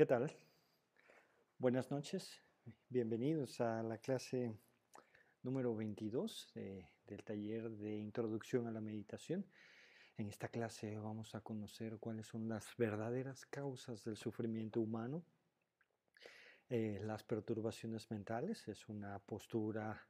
[0.00, 0.32] ¿Qué tal?
[1.58, 2.40] Buenas noches,
[2.88, 4.50] bienvenidos a la clase
[5.42, 9.44] número 22 del taller de Introducción a la Meditación.
[10.16, 15.22] En esta clase vamos a conocer cuáles son las verdaderas causas del sufrimiento humano.
[16.70, 20.00] Eh, las perturbaciones mentales es una postura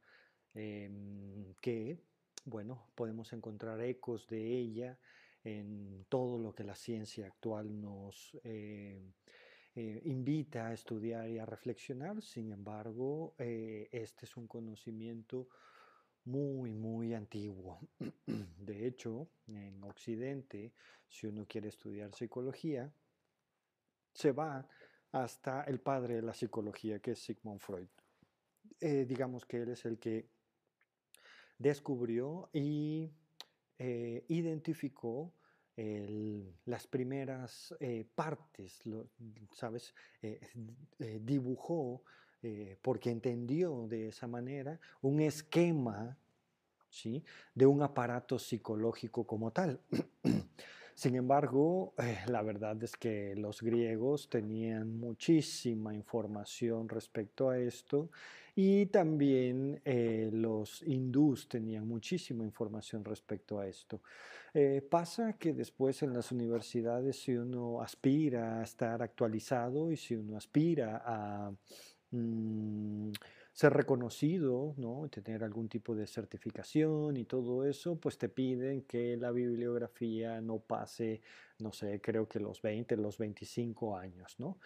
[0.54, 1.98] em, que,
[2.44, 5.00] bueno, podemos encontrar ecos de ella
[5.42, 9.02] en todo lo que la ciencia actual nos eh,
[9.74, 12.22] eh, invita a estudiar y a reflexionar.
[12.22, 15.48] Sin embargo, eh, este es un conocimiento
[16.24, 17.80] muy, muy antiguo.
[18.58, 20.72] De hecho, en Occidente,
[21.08, 22.92] si uno quiere estudiar psicología,
[24.12, 24.68] se va
[25.12, 27.88] hasta el padre de la psicología, que es Sigmund Freud.
[28.80, 30.28] digamos que él es el que
[31.60, 33.12] descubrió y
[33.78, 35.32] eh, identificó
[36.66, 38.82] las primeras eh, partes,
[39.52, 39.94] ¿sabes?
[40.22, 40.40] Eh,
[41.20, 42.02] dibujó,
[42.80, 46.16] porque entendió de esa manera, un esquema
[46.90, 47.22] ¿sí?
[47.54, 49.80] de un aparato psicológico como tal.
[51.00, 58.10] Sin embargo, eh, la verdad es que los griegos tenían muchísima información respecto a esto
[58.54, 64.02] y también eh, los hindús tenían muchísima información respecto a esto.
[64.52, 70.16] Eh, pasa que después en las universidades si uno aspira a estar actualizado y si
[70.16, 71.50] uno aspira a...
[72.10, 73.12] Mm,
[73.60, 75.06] ser reconocido, ¿no?
[75.10, 80.60] tener algún tipo de certificación y todo eso, pues te piden que la bibliografía no
[80.60, 81.20] pase,
[81.58, 84.36] no sé, creo que los 20, los 25 años.
[84.38, 84.56] ¿no?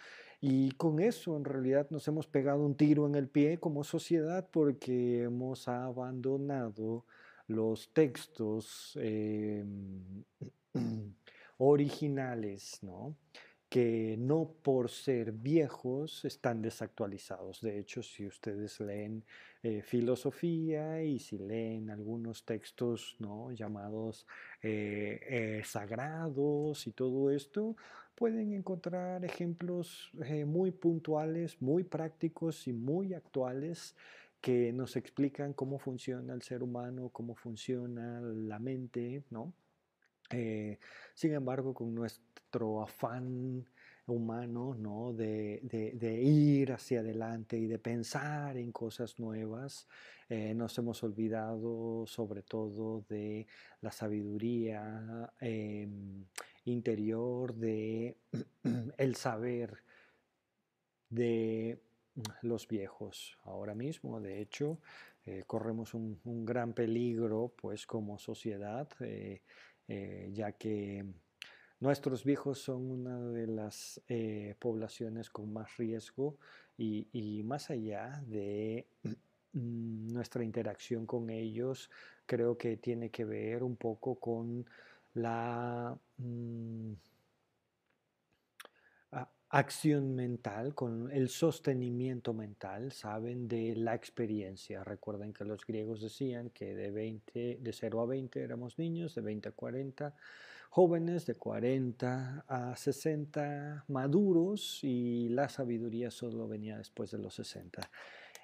[0.40, 4.48] Y con eso en realidad nos hemos pegado un tiro en el pie como sociedad
[4.52, 7.04] porque hemos abandonado
[7.48, 10.22] los textos em,
[11.58, 13.16] originales, ¿no?
[13.74, 17.60] Que no por ser viejos están desactualizados.
[17.60, 19.24] De hecho, si ustedes leen
[19.64, 23.50] eh, filosofía y si leen algunos textos ¿no?
[23.50, 24.28] llamados
[24.62, 27.76] eh, eh, sagrados y todo esto,
[28.14, 30.08] pueden encontrar ejemplos
[30.46, 33.96] muy puntuales, muy prácticos y muy actuales
[34.40, 39.52] que nos explican cómo funciona el ser humano, cómo funciona la mente, ¿no?
[41.14, 42.33] Sin embargo, con nuestro
[42.82, 43.66] afán
[44.06, 45.12] humano ¿no?
[45.12, 49.88] de, ir hacia adelante y de pensar en cosas nuevas,
[50.28, 53.46] eh, nos hemos olvidado sobre todo de
[53.80, 56.24] la sabiduría em,
[56.66, 58.16] interior, de
[58.98, 59.78] el saber
[61.10, 61.78] de
[62.42, 63.38] los viejos.
[63.44, 64.78] Ahora mismo, de hecho,
[65.26, 69.40] eh, corremos un, un, gran peligro, pues como sociedad, eh,
[70.32, 71.04] ya que
[71.84, 76.38] nuestros viejos son una de las eh, poblaciones con más riesgo
[76.78, 78.86] y, más allá de
[79.52, 81.90] mm, nuestra interacción con ellos,
[82.24, 84.64] creo que tiene que ver un poco con
[85.12, 85.94] la...
[86.16, 86.94] Mm,
[89.50, 94.82] acción mental, con el sostenimiento mental, saben de la experiencia.
[94.82, 99.20] Recuerden que los griegos decían que de, 20, de 0 a 20 éramos niños, de
[99.20, 100.14] 20 a 40
[100.74, 107.88] jóvenes, de 40 a 60 maduros y la sabiduría solo venía después de los 60.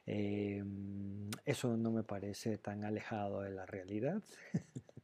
[0.07, 4.23] Em, eso no me parece tan alejado de la realidad.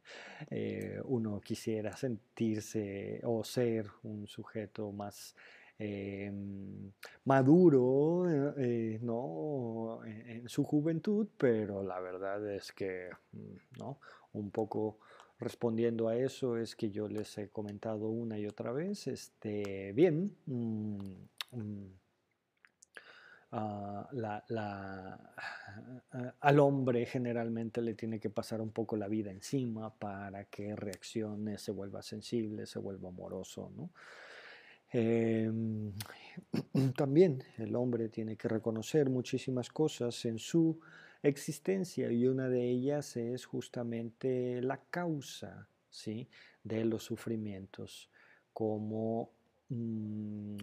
[0.49, 5.35] Eh, uno quisiera sentirse o ser un sujeto más
[5.79, 6.91] Em,
[7.25, 8.25] maduro
[8.57, 9.99] eh, ¿no?
[10.05, 13.99] en, su juventud, pero la verdad es que mm, ¿no?
[14.33, 14.97] un poco
[15.39, 20.35] respondiendo a eso es que yo les he comentado una y otra vez, este, bien,
[20.45, 20.97] mm,
[21.51, 21.85] mm,
[23.51, 24.09] ah,
[26.39, 31.57] al hombre generalmente le tiene que pasar un poco la vida encima para que reaccione,
[31.57, 33.91] se vuelva sensible, se vuelva amoroso, ¿no?
[34.91, 35.91] Em,
[36.95, 40.79] también el hombre tiene que reconocer muchísimas cosas en su
[41.23, 46.27] existencia y una de ellas es justamente la causa ¿sí?
[46.63, 48.09] de los sufrimientos
[48.53, 49.31] como,
[49.69, 50.57] mm,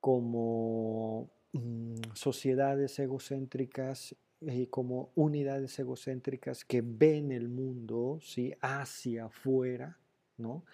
[0.00, 8.54] como mm, sociedades egocéntricas y como unidades egocéntricas que ven el mundo ¿sí?
[8.60, 9.98] hacia afuera,
[10.38, 10.64] ¿no?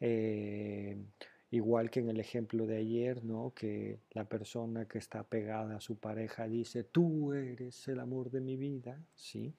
[0.00, 0.96] Eh,
[1.52, 3.52] Igual que en el ejemplo de ayer, ¿no?
[3.54, 8.40] que la persona que está pegada a su pareja dice, tú eres el amor de
[8.40, 9.52] mi vida, ¿sí?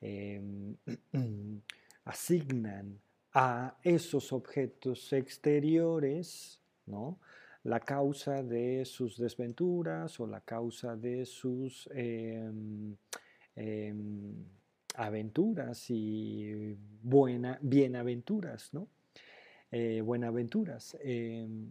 [0.00, 0.74] Em,
[2.04, 3.00] asignan
[3.32, 7.20] a esos objetos exteriores ¿no?
[7.62, 12.96] la causa de sus desventuras o la causa de sus em,
[13.54, 14.34] em,
[14.96, 18.88] aventuras y buena, bienaventuras, ¿no?
[19.72, 20.96] Eh, buenaventuras.
[21.00, 21.70] Em,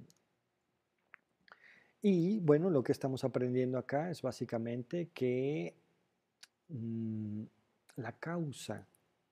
[2.01, 5.75] y bueno, lo que estamos aprendiendo acá es básicamente que
[6.69, 7.43] mm,
[7.97, 8.87] la causa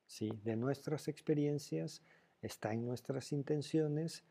[0.05, 0.29] ¿sí?
[0.43, 2.01] de nuestras experiencias
[2.41, 4.23] está en nuestras intenciones,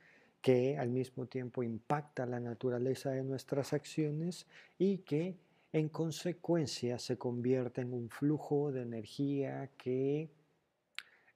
[0.43, 4.47] que al mismo tiempo impacta la naturaleza de nuestras acciones
[4.79, 5.38] y que
[5.73, 10.31] en consecuencia se convierte en un flujo de energía que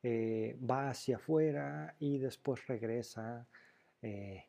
[0.03, 3.47] eh, va hacia afuera y después regresa
[4.01, 4.45] eh,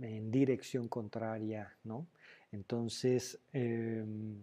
[0.00, 2.08] en dirección contraria, ¿no?
[2.50, 4.36] Entonces, em,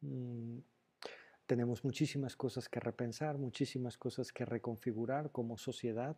[0.00, 0.58] mm,
[1.46, 6.16] tenemos muchísimas cosas que repensar, muchísimas cosas que reconfigurar como sociedad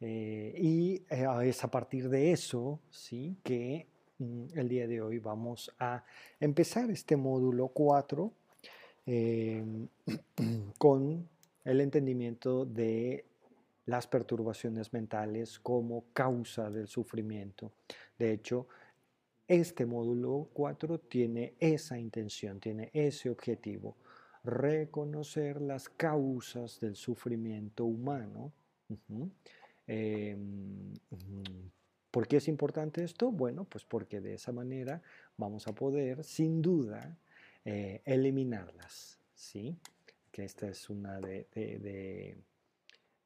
[0.00, 1.02] eh, y
[1.44, 3.36] es a partir de eso, ¿sí?
[3.42, 3.86] Que
[4.18, 6.04] mm, el día de hoy vamos a
[6.40, 8.32] empezar este módulo 4
[9.06, 9.88] em,
[10.78, 11.28] con
[11.64, 13.24] el entendimiento de
[13.86, 17.72] las perturbaciones mentales como causa del sufrimiento.
[18.18, 18.68] De hecho,
[19.48, 23.96] este módulo 4 tiene esa intención, tiene ese objetivo,
[24.44, 28.52] reconocer las causas del sufrimiento humano.
[29.86, 30.94] Em,
[32.10, 33.32] ¿Por qué es importante esto?
[33.32, 35.02] Bueno, pues porque de esa manera
[35.36, 37.16] vamos a poder, sin duda,
[37.64, 39.76] eh, eliminarlas, ¿sí?
[40.32, 41.46] Que esta es una de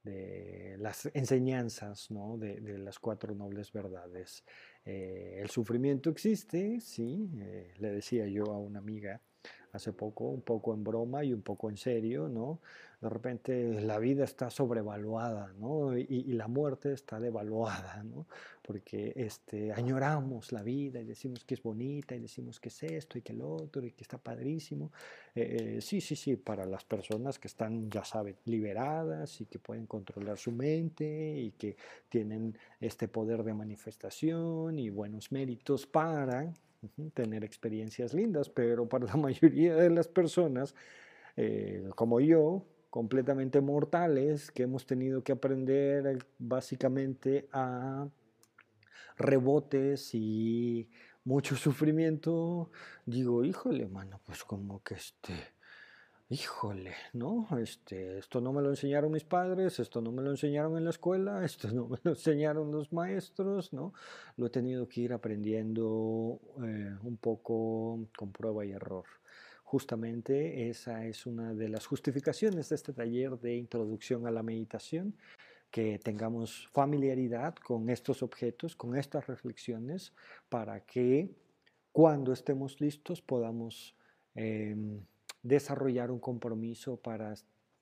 [0.06, 2.38] de las enseñanzas ¿no?
[2.38, 4.44] de, las cuatro nobles verdades.
[4.84, 9.20] Eh, el sufrimiento existe, sí, eh, le decía yo a una amiga
[9.72, 12.60] hace poco, un poco en broma y un poco en serio, ¿no?
[13.00, 15.96] De repente la vida está sobrevaluada, ¿no?
[15.96, 18.26] Y, la muerte está devaluada, ¿no?
[18.62, 23.18] Porque este, añoramos la vida y decimos que es bonita y decimos que es esto
[23.18, 24.92] y que lo otro y que está padrísimo.
[25.34, 29.58] Eh, eh, sí, sí, sí, para las personas que están, ya saben, liberadas y que
[29.58, 31.76] pueden controlar su mente y que
[32.08, 36.50] tienen este poder de manifestación y buenos méritos para
[37.14, 40.75] tener experiencias lindas, pero para la mayoría de las personas,
[41.37, 48.08] eh, como yo, completamente mortales, que hemos tenido que aprender básicamente a
[49.19, 50.88] rebotes y
[51.25, 52.70] mucho sufrimiento,
[53.05, 55.55] digo, híjole, mano, pues como que este
[56.28, 57.46] híjole, ¿no?
[57.58, 60.90] Este, esto no me lo enseñaron mis padres, esto no me lo enseñaron en la
[60.90, 63.93] escuela, esto no me lo enseñaron los maestros, ¿no?
[64.37, 69.05] Lo he tenido que ir aprendiendo eh, un poco con prueba y error.
[69.62, 75.17] Justamente esa es una de las justificaciones de este taller de introducción a la meditación,
[75.70, 80.12] que tengamos familiaridad con estos objetos, con estas reflexiones,
[80.49, 81.31] para que
[81.93, 83.94] cuando estemos listos podamos...
[84.34, 85.05] Em,
[85.46, 87.34] desarrollar un compromiso para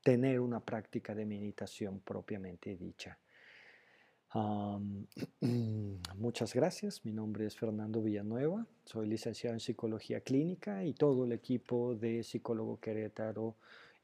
[0.03, 3.19] tener una práctica de meditación propiamente dicha.
[6.17, 7.05] muchas gracias.
[7.05, 8.67] Mi nombre es Fernando Villanueva.
[8.85, 13.55] Soy licenciado en psicología clínica y todo el equipo de Psicólogo Querétaro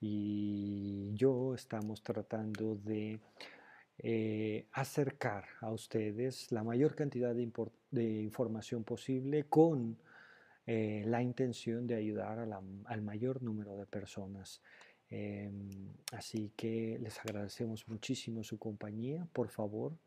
[0.00, 3.18] y yo estamos tratando de
[3.98, 9.98] eh, acercar a ustedes la mayor cantidad de información posible con
[10.72, 14.62] eh, la intención de ayudar al mayor número de personas.
[15.08, 15.68] Em,
[16.12, 19.98] así que les agradecemos muchísimo su compañía, por favor.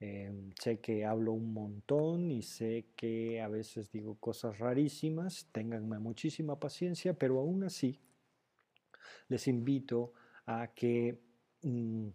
[0.00, 6.00] Em, sé que hablo un montón y sé que a veces digo cosas rarísimas, ténganme
[6.00, 8.00] muchísima paciencia, pero aún así
[9.28, 10.12] les invito
[10.44, 11.20] a que
[11.62, 12.08] mm,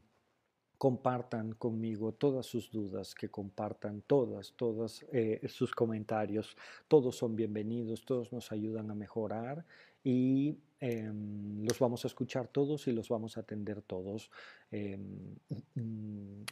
[0.77, 6.55] compartan conmigo todas sus dudas, que compartan todas, todas eh, sus comentarios.
[6.87, 9.65] Todos son bienvenidos, todos nos ayudan a mejorar
[10.03, 14.29] y em, los vamos a escuchar todos y los vamos a atender todos.
[14.71, 15.35] Em,
[15.75, 16.43] mm,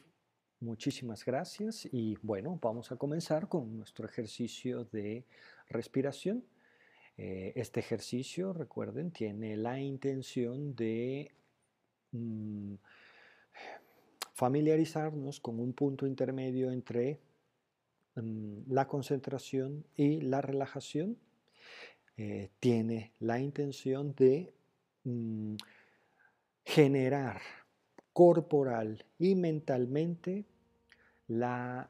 [0.62, 5.25] muchísimas gracias y bueno, vamos a comenzar con nuestro ejercicio de
[5.70, 6.44] respiración.
[7.18, 11.32] Eh, este ejercicio, recuerden, tiene la intención de...
[12.12, 12.75] Mm,
[14.43, 17.17] familiarizarnos con un punto intermedio entre
[18.15, 21.15] mm, la concentración y la relajación.
[22.17, 24.53] Eh, tiene la intención de
[25.05, 25.55] mm,
[26.65, 27.39] generar
[28.12, 30.43] corporal y mentalmente
[31.29, 31.89] la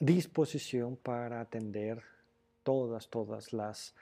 [0.00, 2.02] disposición para atender
[2.62, 3.94] todas, todas las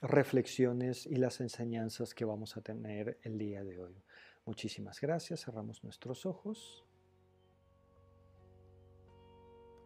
[0.00, 4.02] reflexiones y las enseñanzas que vamos a tener el día de hoy.
[4.44, 6.84] Muchísimas gracias, cerramos nuestros ojos.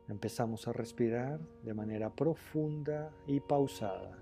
[0.08, 4.18] Empezamos a respirar de manera profunda y pausada.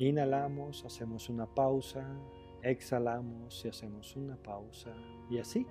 [0.00, 2.06] Inhalamos, hacemos una pausa,
[2.62, 4.92] exhalamos y hacemos una pausa
[5.30, 5.66] y así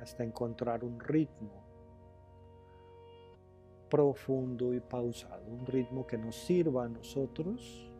[0.00, 1.64] hasta encontrar un ritmo
[3.88, 7.90] profundo y pausado, un ritmo que nos sirva a nosotros,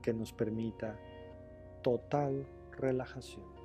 [0.00, 0.96] que nos permita
[1.82, 3.57] total relajación.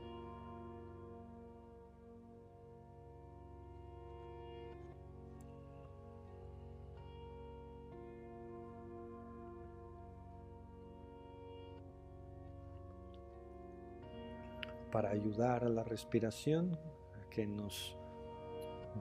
[14.93, 16.77] Para ayudar a la respiración
[17.19, 17.97] a que nos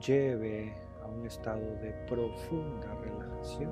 [0.03, 0.73] lleve
[1.03, 3.69] a un estado de profunda relajación.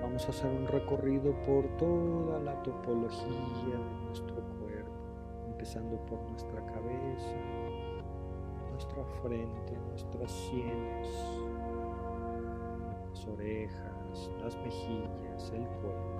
[0.00, 4.92] Vamos a hacer un recorrido por toda la topología de nuestro cuerpo,
[5.48, 7.34] empezando por nuestra cabeza,
[8.70, 11.08] nuestra frente, nuestras sienes,
[13.10, 16.17] las orejas, las mejillas, el cuello.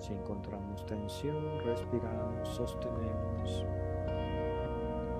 [0.00, 3.66] Si encontramos tensión, respiramos, sostenemos.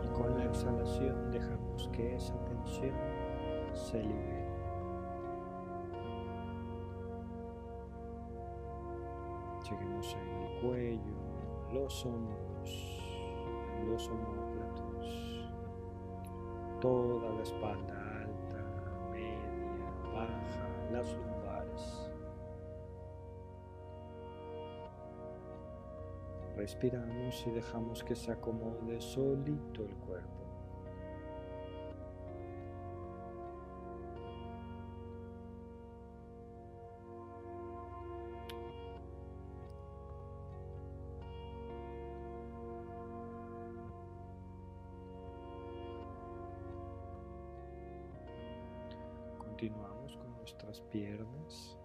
[0.03, 2.95] Y con la exhalación dejamos que esa tensión
[3.75, 4.49] se libere.
[9.63, 13.03] Seguimos en el cuello, los hombros,
[13.87, 15.51] los homóplatos,
[16.81, 18.65] toda la espalda alta,
[19.13, 21.15] media, baja, las
[26.61, 30.45] Respiramos y dejamos que se acomode solito el cuerpo.
[49.39, 51.79] Continuamos con nuestras piernas,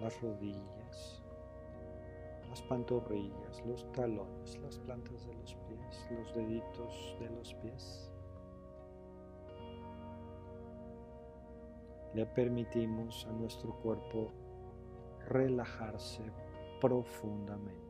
[0.00, 1.19] las rodillas,
[2.60, 8.10] las pantorrillas, los talones, las plantas de los pies, los deditos de los pies.
[12.14, 14.32] Le permitimos a nuestro cuerpo
[15.28, 16.22] relajarse
[16.80, 17.89] profundamente.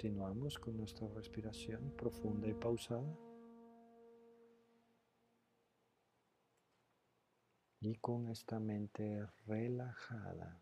[0.00, 3.14] Continuamos con nuestra respiración profunda y pausada.
[7.82, 10.58] Y con esta mente relajada,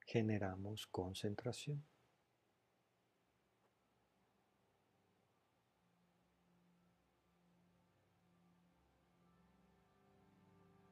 [0.00, 1.80] generamos concentración.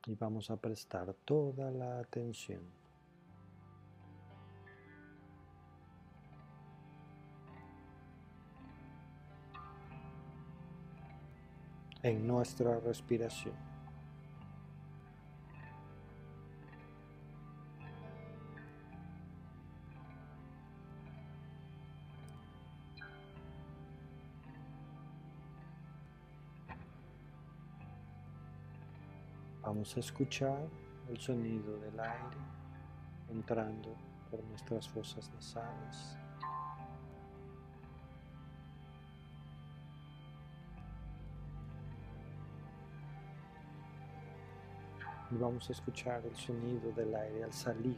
[0.06, 2.89] Y vamos a prestar toda la atención
[12.02, 13.54] en nuestra respiración.
[29.62, 30.66] Vamos a escuchar
[31.08, 32.36] el sonido del aire
[33.30, 33.94] entrando
[34.30, 36.19] por nuestras fosas nasales
[45.32, 47.96] y vamos a escuchar el sonido del aire al salir.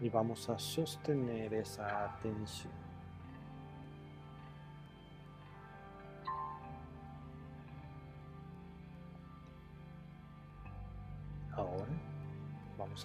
[0.00, 2.87] Y vamos a sostener esa atención.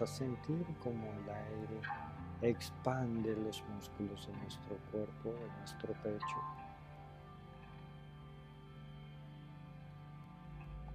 [0.01, 1.81] A sentir como el aire
[2.41, 6.37] expande los músculos de nuestro cuerpo, de nuestro pecho.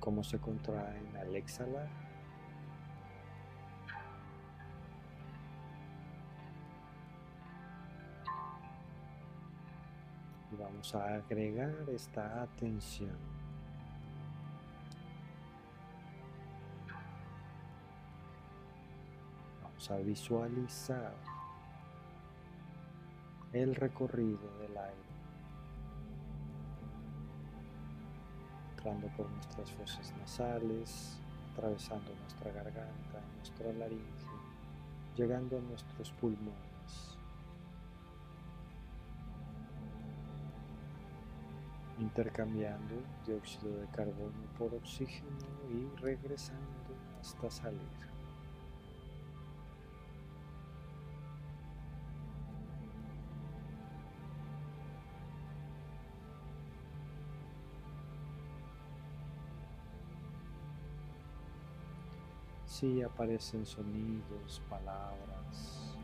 [0.01, 1.89] Cómo se contraen al exhalar.
[10.53, 13.38] Y vamos Vamos a agregar esta atención.
[19.91, 21.15] A visualizar
[23.55, 25.09] el recorrido del aire,
[28.71, 31.19] entrando por nuestras fosas nasales,
[31.53, 34.27] atravesando nuestra garganta, nuestra laringe,
[35.17, 37.19] llegando a nuestros pulmones.
[42.01, 42.95] intercambiando
[43.27, 45.37] dióxido de carbono por oxígeno
[45.69, 48.18] y regresando hasta salir.
[62.79, 65.97] Si aparecen sonidos, palabras,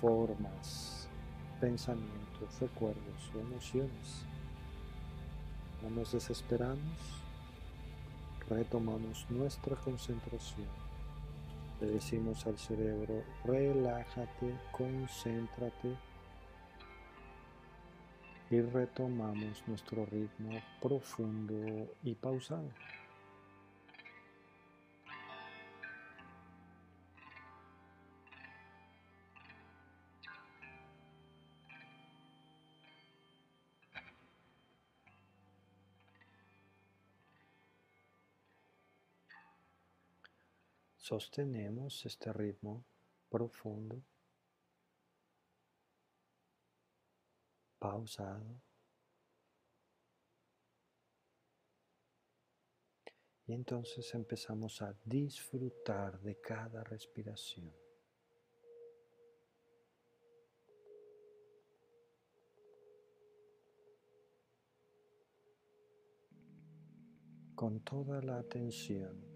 [0.00, 1.08] formas,
[1.60, 4.24] pensamientos, recuerdos o emociones.
[5.82, 7.24] No nos desesperamos,
[8.48, 10.68] retomamos nuestra concentración.
[11.80, 15.96] Le decimos al cerebro, relájate, concéntrate
[18.52, 22.70] y retomamos nuestro ritmo profundo y pausado.
[41.08, 42.84] Sostenemos este ritmo
[43.28, 44.02] profundo,
[47.78, 48.60] pausado.
[53.46, 57.72] Y entonces empezamos a disfrutar de cada respiración.
[67.54, 69.35] Con toda la atención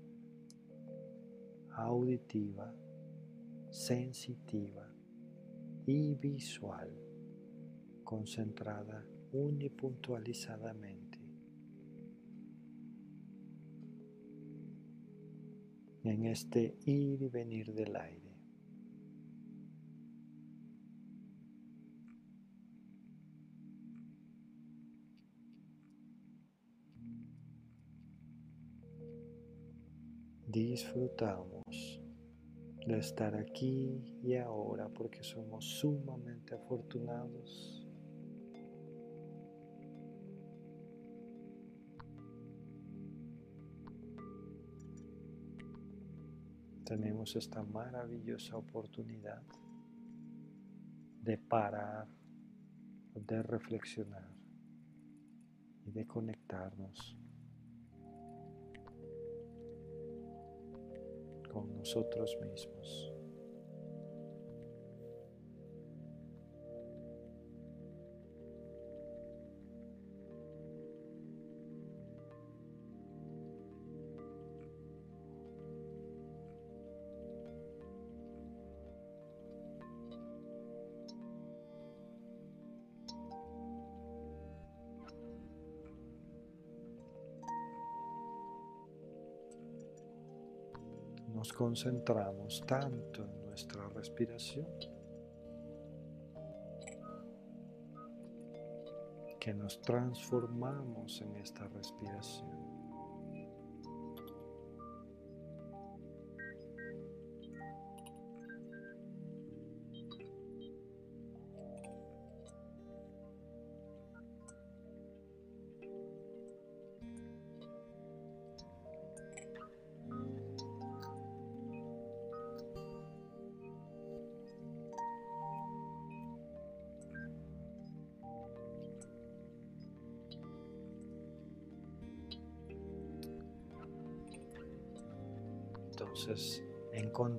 [1.72, 2.74] auditiva,
[3.70, 4.88] sensitiva
[5.86, 6.90] y visual,
[8.04, 11.10] concentrada unipuntualizadamente
[16.04, 18.29] en este ir y venir del aire.
[30.52, 32.02] Disfrutamos
[32.84, 37.86] de estar aquí y ahora porque somos sumamente afortunados.
[46.84, 49.44] Tenemos esta maravillosa oportunidad
[51.22, 52.08] de parar,
[53.14, 54.34] de reflexionar
[55.84, 57.16] y de conectarnos
[61.52, 63.12] con nosotros mismos.
[91.60, 94.66] Concentramos tanto en nuestra respiración
[99.38, 102.59] que nos transformamos en esta respiración.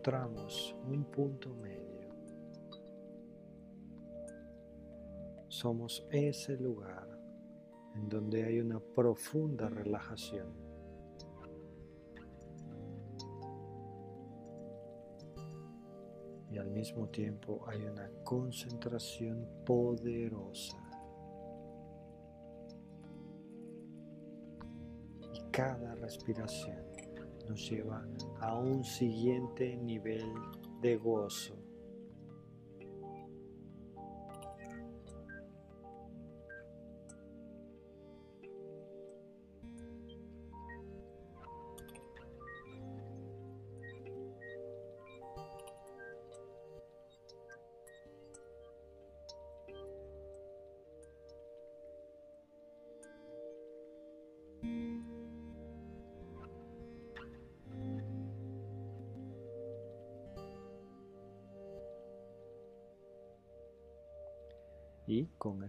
[0.02, 2.10] Encontramos un punto medio.
[5.48, 7.08] Somos ese lugar
[7.94, 10.48] en donde hay una profunda relajación.
[16.50, 20.78] Y al mismo tiempo hay una concentración poderosa.
[25.32, 26.91] Y cada respiración
[27.48, 28.06] nos lleva
[28.40, 30.26] a un siguiente nivel
[30.82, 31.56] de gozo.–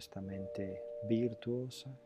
[0.02, 1.96] esta mente virtuosa,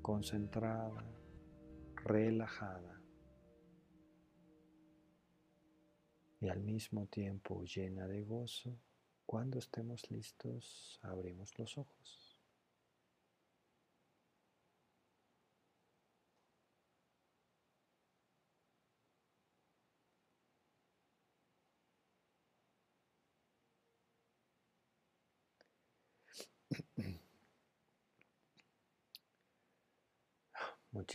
[0.00, 1.04] concentrada,
[2.04, 3.02] relajada
[6.40, 8.78] y al mismo tiempo llena de gozo,
[9.26, 12.25] cuando estemos listos abrimos los ojos.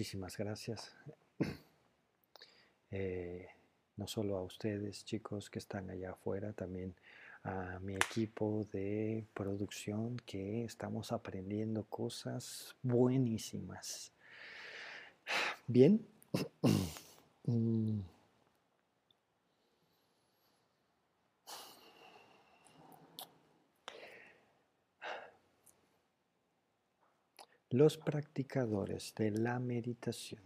[0.01, 0.95] Muchísimas gracias.
[2.89, 3.47] Eh,
[3.97, 6.95] no solo a ustedes, chicos, que están allá afuera, también
[7.43, 14.11] a mi equipo de producción que estamos aprendiendo cosas buenísimas.
[15.67, 16.03] Bien.
[27.71, 30.41] Los practicadores de la meditación.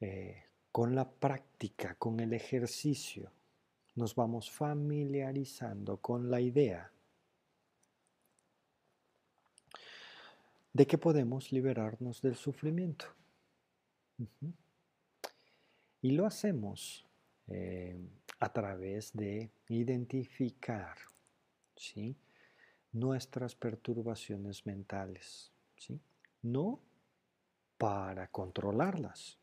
[0.00, 3.30] Eh, con la práctica, con el ejercicio,
[3.94, 6.90] nos vamos familiarizando con la idea
[10.72, 13.04] de que podemos liberarnos del sufrimiento.
[16.00, 17.06] Y lo hacemos
[17.48, 17.94] eh,
[18.40, 20.96] a través de identificar,
[21.76, 22.16] ¿sí?
[22.92, 26.00] Nuestras perturbaciones mentales, ¿sí?
[26.42, 26.80] No
[27.78, 29.38] para controlarlas,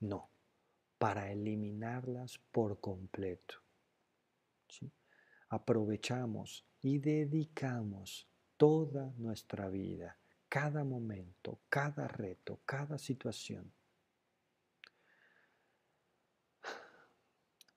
[0.00, 0.28] no,
[0.98, 3.56] para eliminarlas por completo.
[4.68, 4.90] ¿sí?
[5.48, 10.16] Aprovechamos y dedicamos toda nuestra vida,
[10.48, 13.72] cada momento, cada reto, cada situación,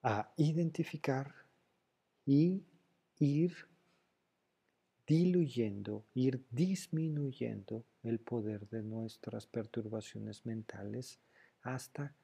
[0.03, 1.31] a identificar
[2.25, 2.65] y
[3.21, 3.55] ir
[5.05, 11.19] diluyendo, ir disminuyendo el poder de nuestras perturbaciones mentales
[11.61, 12.15] hasta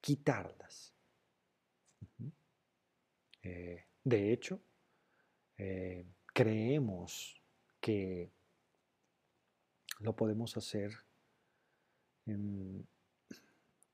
[0.00, 0.94] quitarlas.
[3.42, 4.60] Eh, de hecho,
[5.58, 7.40] eh, creemos
[7.80, 8.30] que
[9.98, 10.92] lo podemos hacer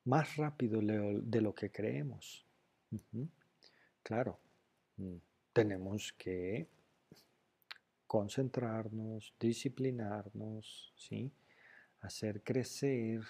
[0.05, 2.45] más rápido de lo que creemos.
[4.03, 4.38] Claro,
[4.97, 5.28] mm
[5.59, 6.68] tenemos que
[8.07, 11.33] concentrarnos, disciplinarnos, ¿sí?
[12.01, 13.23] hacer crecer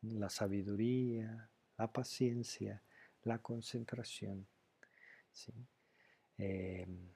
[0.00, 2.82] la sabiduría, la paciencia,
[3.24, 4.46] la concentración,
[5.30, 5.52] ¿sí?
[6.38, 7.10] Em,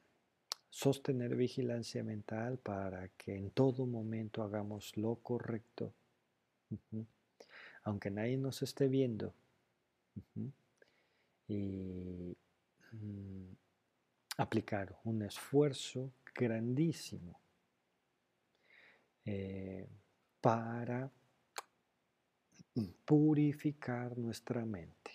[0.69, 5.95] sostener vigilancia mental para que en todo momento hagamos lo correcto,
[7.85, 9.33] aunque nadie nos esté viendo.
[11.49, 12.37] Y
[12.93, 13.60] mm,
[14.41, 17.39] aplicar un esfuerzo grandísimo
[19.27, 19.87] eh,
[20.41, 21.11] para
[23.05, 25.11] purificar nuestra mente.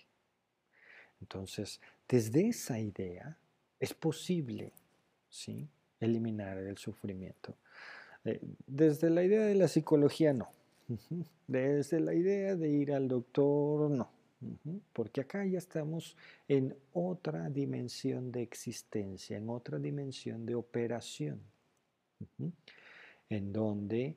[1.20, 3.36] Entonces, desde esa idea
[3.80, 4.72] es posible
[5.28, 5.68] ¿sí?
[5.98, 7.56] eliminar el sufrimiento.
[8.24, 10.50] Eh, desde la idea de la psicología, no.
[11.48, 14.15] Desde la idea de ir al doctor, no.
[14.92, 21.40] Porque acá ya estamos en otra dimensión de existencia, en otra dimensión de operación,
[23.28, 24.16] en donde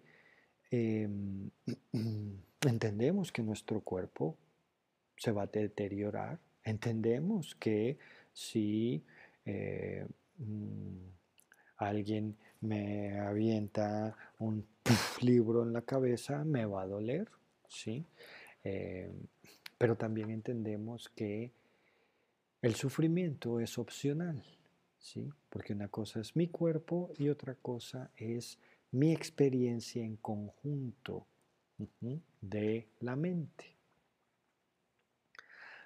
[0.72, 1.50] em,
[2.68, 4.38] entendemos que nuestro cuerpo
[5.16, 7.98] se va a deteriorar, entendemos que
[8.34, 9.04] si
[9.46, 10.06] eh,
[10.38, 10.98] mm,
[11.78, 14.66] alguien me avienta un
[15.22, 17.30] libro en la cabeza, me va a doler,
[17.68, 18.06] ¿sí?
[18.64, 19.12] Em,
[19.80, 21.54] pero también entendemos que
[22.62, 24.44] el sufrimiento es opcional,
[25.00, 25.32] ¿sí?
[25.50, 28.60] Porque una cosa es mi cuerpo y otra cosa es
[28.92, 31.26] mi experiencia en conjunto
[32.42, 33.78] de la mente.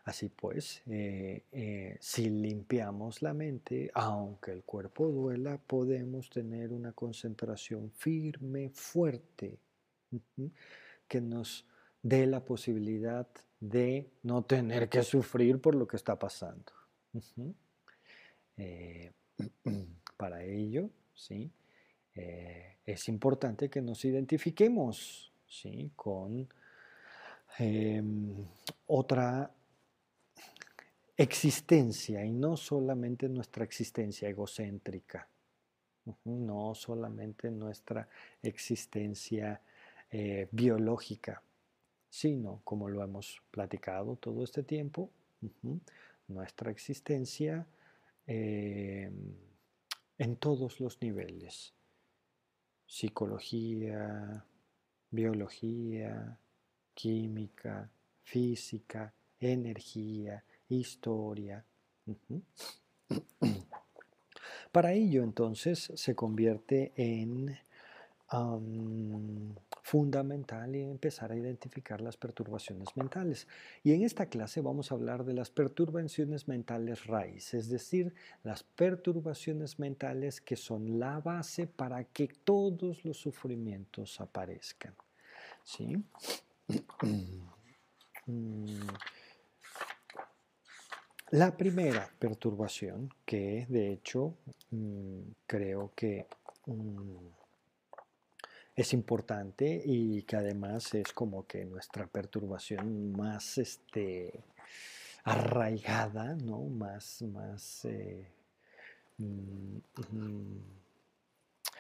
[0.06, 6.93] Así pues, eh, eh, si limpiamos la mente, aunque el cuerpo duela, podemos tener una
[6.93, 9.60] concentración firme, fuerte,
[11.08, 11.67] que nos
[12.03, 13.27] dé la posibilidad
[13.59, 16.71] de no tener que sufrir por lo que está pasando.
[18.57, 19.11] Eh,
[20.17, 21.49] para ello, ¿sí?
[22.15, 25.91] Eh, es importante que nos identifiquemos ¿sí?
[25.95, 26.47] con
[27.57, 28.45] em,
[28.87, 29.49] otra
[31.15, 35.27] existencia y no solamente nuestra existencia egocéntrica,
[36.25, 38.07] no solamente nuestra
[38.41, 39.61] existencia
[40.11, 41.41] eh, biológica,
[42.13, 45.10] sino, como lo hemos platicado todo este tiempo,
[46.28, 47.65] nuestra existencia
[48.28, 49.34] em,
[50.19, 51.73] en todos los niveles.
[52.86, 54.45] Psicología,
[55.10, 56.38] biología,
[56.93, 57.89] química,
[58.21, 61.65] física, energía, historia.
[64.71, 67.58] Para ello entonces se convierte en
[69.83, 73.47] fundamental empezar a identificar las perturbaciones mentales.
[73.83, 78.63] Y en esta clase vamos a hablar de las perturbaciones mentales raíz, es decir, las
[78.63, 84.95] perturbaciones mentales que son la base para que todos los sufrimientos aparezcan.
[85.63, 86.01] ¿Sí?
[88.25, 88.87] Mm.
[91.31, 94.35] La primera perturbación, que de hecho
[94.71, 96.27] mm, creo que
[96.67, 97.42] mm,
[98.75, 104.43] es importante y que además es como que nuestra perturbación más este,
[105.23, 106.62] arraigada, ¿no?
[106.63, 108.27] más, más eh,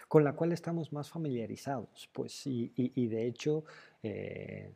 [0.07, 3.65] con la cual estamos más familiarizados, pues, y, de hecho
[4.03, 4.71] eh,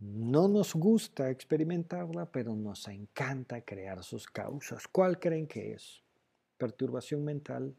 [0.00, 4.86] no nos gusta experimentarla, pero nos encanta crear sus causas.
[4.88, 6.02] ¿Cuál creen que es?
[6.56, 7.74] Perturbación mental,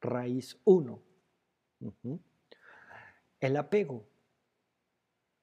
[0.00, 1.09] raíz 1.
[3.40, 4.04] El apego,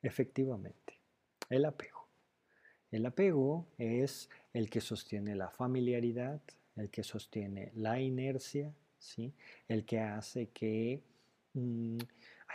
[0.01, 0.99] efectivamente,
[1.49, 2.07] el apego.
[2.91, 6.41] El apego es el que sostiene la familiaridad,
[6.75, 9.33] el que sostiene la inercia, ¿sí?
[9.67, 11.01] el que hace que
[11.53, 11.97] mm,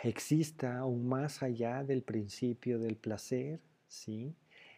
[0.05, 4.35] exista aún más allá del principio del placer, ¿sí?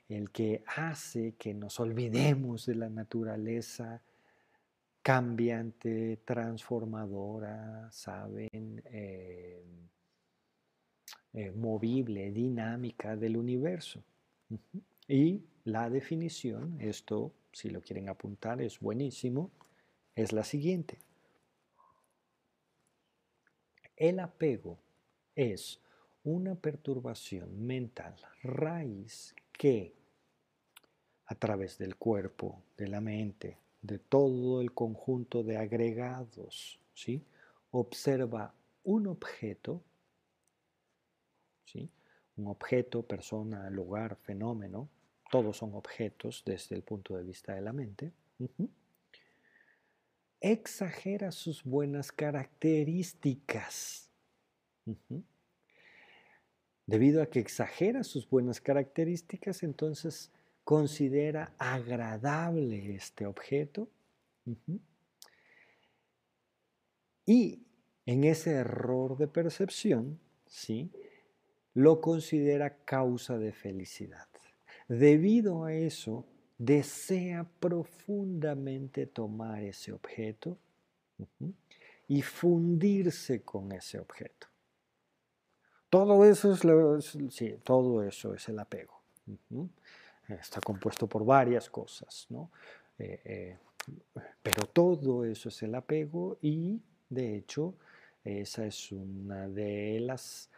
[0.08, 4.02] el que hace que nos olvidemos de la naturaleza
[5.04, 8.82] cambiante, transformadora, ¿saben?
[8.86, 9.62] Eh,
[11.34, 14.02] eh, movible, dinámica del universo.
[15.06, 19.50] Y la definición, esto si lo quieren apuntar es buenísimo,
[20.14, 20.98] es la siguiente.
[23.96, 24.78] El apego
[25.34, 25.82] es
[26.22, 29.92] una perturbación mental raíz que
[31.26, 37.22] a través del cuerpo, de la mente, de todo el conjunto de agregados, ¿sí?
[37.70, 39.82] observa un objeto,
[41.66, 41.90] ¿sí?
[42.36, 44.88] un objeto, persona, lugar, fenómeno,
[45.30, 48.10] todos son objetos desde el punto de vista de la mente,
[50.40, 54.10] exagera sus buenas características.
[56.86, 60.32] Debido a que exagera sus buenas características, entonces
[60.64, 63.88] considera agradable este objeto.
[67.26, 67.62] Y
[68.06, 70.90] en ese error de percepción, ¿sí?
[71.74, 74.28] lo considera causa de felicidad.
[74.88, 76.26] Debido a eso,
[76.58, 80.58] desea profundamente tomar ese objeto
[82.06, 84.46] y fundirse con ese objeto.
[85.88, 86.60] Todo eso es,
[87.62, 89.00] todo eso es el apego.
[90.28, 92.50] Está compuesto por varias cosas, ¿no?
[92.98, 93.58] Eh, eh,
[94.42, 97.74] pero todo eso es el apego y, de hecho,
[98.24, 100.48] esa es una de las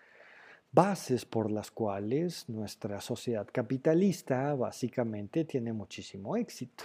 [0.70, 6.84] bases por las cuales nuestra sociedad capitalista básicamente tiene muchísimo éxito.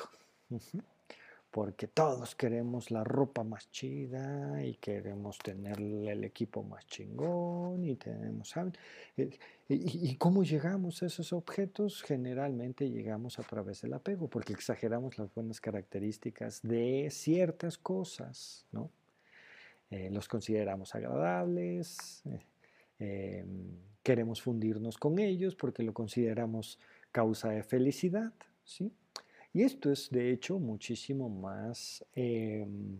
[1.52, 7.98] Porque todos queremos la ropa más chida y queremos tener el equipo más chingón y
[7.98, 8.54] tenemos.
[9.18, 9.38] Eh,
[9.68, 12.02] ¿Y, cómo llegamos a esos objetos?
[12.04, 18.90] Generalmente llegamos a través del apego, porque exageramos las buenas características de ciertas cosas, ¿no?
[19.90, 22.40] Eh, los consideramos agradables, eh,
[23.02, 26.80] Em, queremos fundirnos con ellos porque lo consideramos
[27.12, 28.32] causa de felicidad,
[28.64, 28.94] ¿sí?
[29.54, 32.98] Y esto es de hecho muchísimo más em,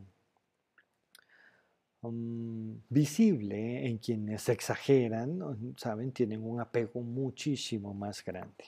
[2.02, 6.12] um, visible en quienes exageran, ¿saben?
[6.12, 8.66] Tienen un apego muchísimo más grande.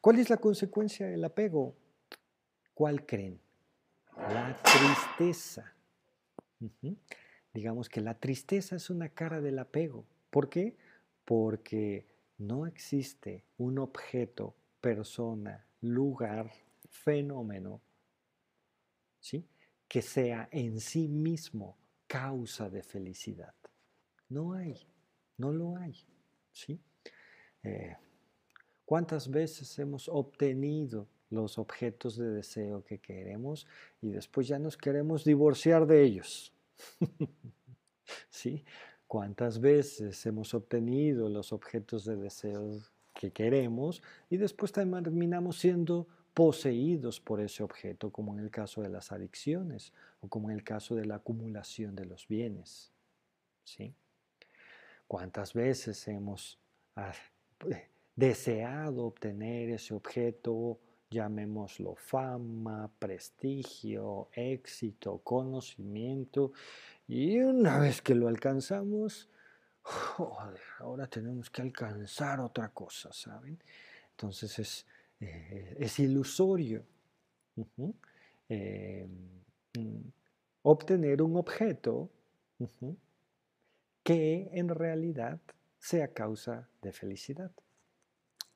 [0.00, 1.74] ¿Cuál es la consecuencia del apego?
[2.74, 3.38] ¿Cuál creen?
[4.16, 5.72] La tristeza.
[7.52, 10.06] Digamos que la tristeza es una cara del apego.
[10.30, 10.76] ¿Por qué?
[11.24, 12.06] Porque
[12.38, 16.50] no existe un objeto, persona, lugar,
[16.92, 17.80] fenómeno,
[19.18, 19.44] ¿sí?
[19.88, 21.76] que sea en sí mismo
[22.06, 23.54] causa de felicidad.
[24.28, 24.86] No hay,
[25.36, 25.96] no lo hay.
[26.52, 26.80] ¿sí?
[27.62, 27.96] Eh,
[28.84, 33.66] ¿Cuántas veces hemos obtenido los objetos de deseo que queremos
[34.00, 36.52] y después ya nos queremos divorciar de ellos?
[38.30, 38.64] ¿Sí?
[39.12, 42.80] cuántas veces hemos obtenido los objetos de deseo
[43.12, 48.88] que queremos y después terminamos siendo poseídos por ese objeto, como en el caso de
[48.88, 52.92] las adicciones o como en el caso de la acumulación de los bienes.
[53.64, 53.94] ¿Sí?
[55.06, 56.58] ¿Cuántas veces hemos
[56.96, 57.12] ah,
[58.16, 66.52] deseado obtener ese objeto, llamémoslo fama, prestigio, éxito, conocimiento,
[67.06, 69.28] y una vez que lo alcanzamos,
[70.78, 73.62] ahora tenemos que alcanzar otra cosa, ¿saben?
[74.12, 74.86] Entonces es,
[75.22, 76.84] eh, es ilusorio
[78.48, 79.06] eh,
[79.78, 80.00] mm,
[80.62, 82.10] obtener un objeto
[84.02, 85.40] que en realidad
[85.78, 87.52] sea causa de felicidad.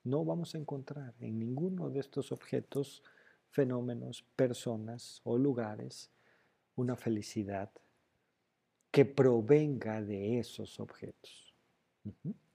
[0.03, 3.05] No vamos a encontrar en ninguno de estos objetos,
[3.51, 6.11] fenómenos, personas o lugares
[6.75, 7.71] una felicidad
[8.91, 11.55] que provenga de esos objetos.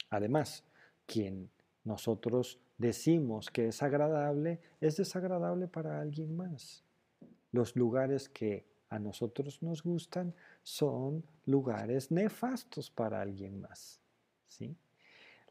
[0.09, 0.65] Además,
[1.05, 1.49] quien
[1.83, 6.83] nosotros decimos que es agradable, es desagradable para alguien más.
[7.51, 14.01] Los lugares que a nosotros nos gustan son lugares nefastos para alguien más.
[14.47, 14.75] ¿sí?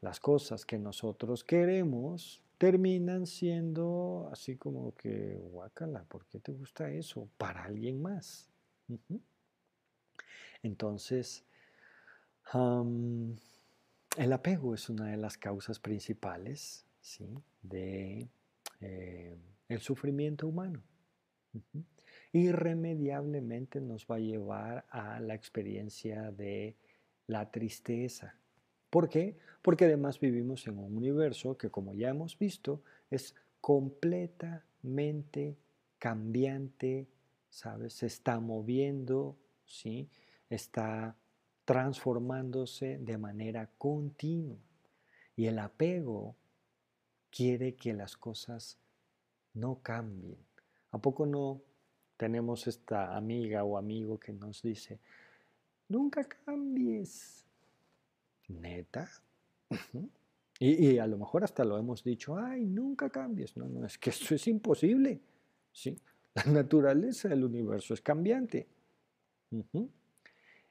[0.01, 6.91] Las cosas que nosotros queremos terminan siendo así como que, guácala, ¿por qué te gusta
[6.91, 7.27] eso?
[7.37, 8.51] Para alguien más.
[10.61, 11.45] Entonces,
[12.53, 17.27] el apego es una de las causas principales ¿sí?
[17.61, 18.29] de
[18.79, 19.35] eh,
[19.67, 20.81] el sufrimiento humano
[22.33, 26.77] irremediablemente nos va a llevar a la experiencia de
[27.27, 28.35] la tristeza.
[28.89, 29.37] ¿Por qué?
[29.61, 35.57] Porque además vivimos en un universo que, como ya hemos visto, es completamente
[35.97, 37.07] cambiante,
[37.49, 37.93] ¿sabes?
[37.93, 40.09] Se está moviendo, ¿sí?
[40.49, 41.15] Está
[41.65, 44.57] transformándose de manera continua.
[45.35, 46.35] Y el apego
[47.31, 48.77] quiere que las cosas
[49.53, 50.37] no cambien.
[50.91, 51.61] ¿A poco no
[52.21, 54.99] tenemos esta amiga o amigo que nos dice,
[55.89, 57.43] nunca cambies.
[58.47, 59.09] Neta.
[60.59, 63.57] y, a lo mejor hasta lo hemos dicho, ay, nunca cambies.
[63.57, 65.19] No, no, es que eso es imposible.
[65.73, 65.97] ¿sí?
[66.35, 68.67] La naturaleza del universo es cambiante.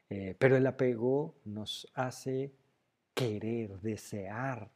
[0.08, 2.52] Eh, pero el apego nos hace
[3.12, 4.70] querer, desear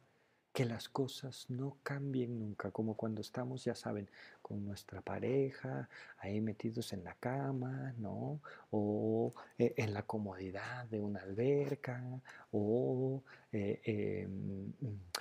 [0.55, 4.09] que las cosas no cambien nunca, como cuando estamos, ya saben,
[4.41, 5.89] con nuestra pareja,
[6.19, 8.39] ahí metidos en la cama, ¿no?
[8.71, 12.01] O eh, en la comodidad de una alberca,
[12.53, 14.71] o, eh, em,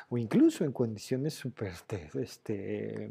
[0.09, 1.73] o incluso en condiciones súper
[2.15, 3.11] este,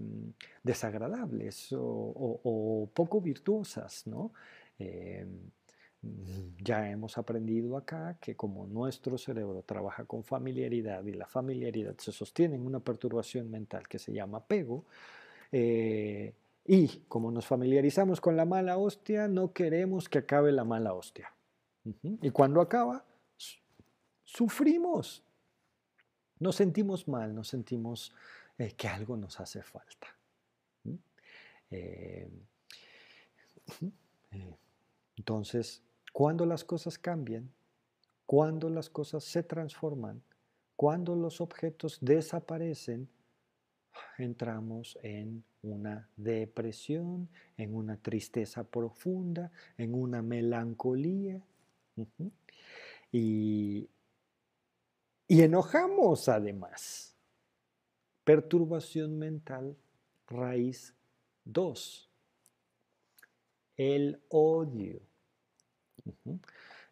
[0.63, 4.31] desagradables o, poco virtuosas, ¿no?
[6.61, 12.11] Ya hemos aprendido acá que como nuestro cerebro trabaja con familiaridad y la familiaridad se
[12.11, 14.85] sostiene en una perturbación mental que se llama apego,
[15.51, 16.33] eh,
[16.65, 21.33] y como nos familiarizamos con la mala hostia, no queremos que acabe la mala hostia.
[22.21, 23.05] Y cuando acaba,
[24.23, 25.23] sufrimos,
[26.39, 28.13] nos sentimos mal, nos sentimos
[28.57, 30.07] eh, que algo nos hace falta.
[31.69, 32.29] Eh,
[35.17, 35.81] entonces,
[36.13, 37.51] cuando las cosas cambian,
[38.25, 40.23] cuando las cosas se transforman,
[40.75, 43.09] cuando los objetos desaparecen,
[44.17, 51.41] entramos en una depresión, en una tristeza profunda, en una melancolía.
[53.11, 53.89] y,
[55.27, 57.15] y enojamos además.
[58.23, 59.75] Perturbación mental,
[60.27, 60.93] raíz
[61.45, 62.09] 2.
[63.77, 65.12] El odio.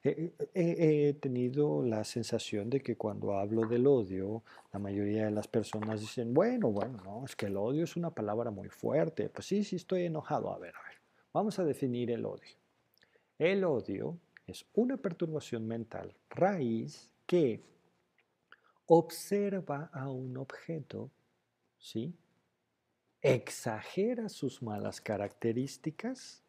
[0.03, 4.43] He, tenido la sensación de que cuando hablo del odio,
[4.74, 8.09] la mayoría de las personas dicen, bueno, bueno, no, es que el odio es una
[8.09, 9.30] palabra muy fuerte.
[9.30, 10.51] Pues sí, sí estoy enojado.
[10.51, 10.97] A ver, a ver,
[11.32, 12.57] vamos a definir el odio.
[13.38, 17.62] El odio es una perturbación mental raíz que
[18.88, 21.12] observa a un objeto,
[21.78, 22.14] ¿sí?
[23.22, 26.43] Exagera sus malas características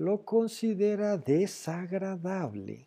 [0.00, 2.86] lo considera desagradable.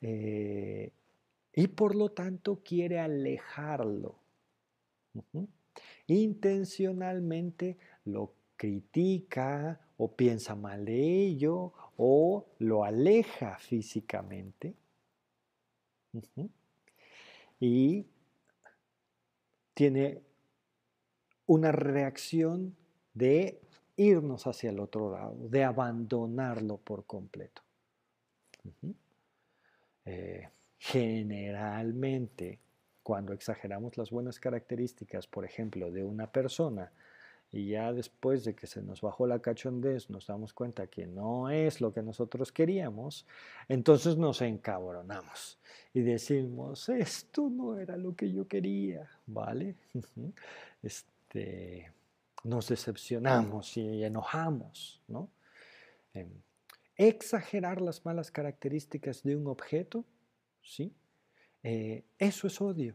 [0.00, 0.90] Eh,
[1.52, 4.14] y por lo tanto quiere alejarlo.
[6.06, 7.76] Intencionalmente
[8.06, 14.74] lo critica o piensa mal de ello o lo aleja físicamente.
[17.60, 18.06] Y
[19.74, 20.22] tiene
[21.44, 22.74] una reacción
[23.12, 23.60] de
[23.98, 27.62] irnos hacia el otro lado, de abandonarlo por completo.
[30.04, 32.60] Eh, generalmente,
[33.02, 36.92] cuando exageramos las buenas características, por ejemplo, de una persona,
[37.50, 41.48] y ya después de que se nos bajó la cachondez nos damos cuenta que no
[41.50, 43.26] es lo que nosotros queríamos,
[43.68, 45.58] entonces nos encabronamos
[45.94, 49.74] y decimos, esto no era lo que yo quería, ¿vale?
[50.80, 51.90] Este,
[52.48, 55.30] nos decepcionamos y enojamos, ¿no?
[56.14, 56.30] Em,
[56.96, 60.04] exagerar las malas características de un objeto,
[60.62, 60.94] ¿sí?
[61.62, 62.94] Eh, eso es odio.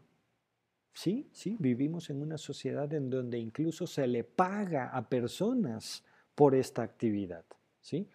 [0.94, 6.04] Sí, sí, vivimos en una sociedad en donde incluso se le paga a personas
[6.36, 7.46] por esta actividad,
[7.82, 8.08] ¿sí?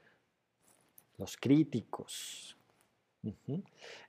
[1.17, 2.57] Los críticos.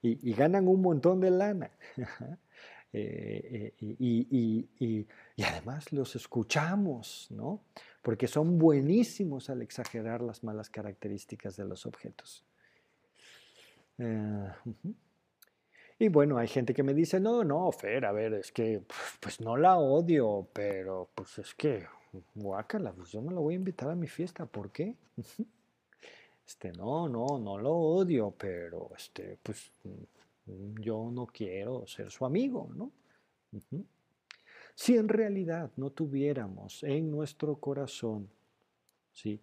[0.01, 1.71] y, ganan un montón de lana.
[2.91, 5.07] Eh, eh, y, y,
[5.43, 7.61] además los escuchamos, ¿no?
[8.01, 12.45] Porque son buenísimos al exagerar las malas características de los objetos.
[13.97, 14.49] Uh
[16.01, 18.81] y bueno, hay gente que me dice, no, no, Fer, a ver, es que
[19.19, 21.85] pues no la odio, pero pues es que,
[22.35, 24.95] guácala, pues yo no la voy a invitar a mi fiesta, ¿por qué?
[26.47, 29.71] Este, no, no, no lo odio, pero este, pues
[30.79, 32.91] yo no quiero ser su amigo, ¿no?
[34.75, 38.29] Si en realidad no tuviéramos en nuestro corazón,
[39.11, 39.41] ¿sí?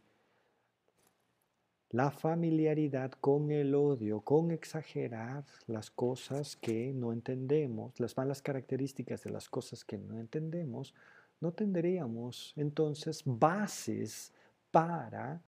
[1.91, 9.23] la familiaridad con el odio, con exagerar las cosas que no entendemos, las malas características
[9.23, 10.95] de las cosas que no entendemos,
[11.41, 14.33] no tendríamos entonces bases
[14.71, 15.41] para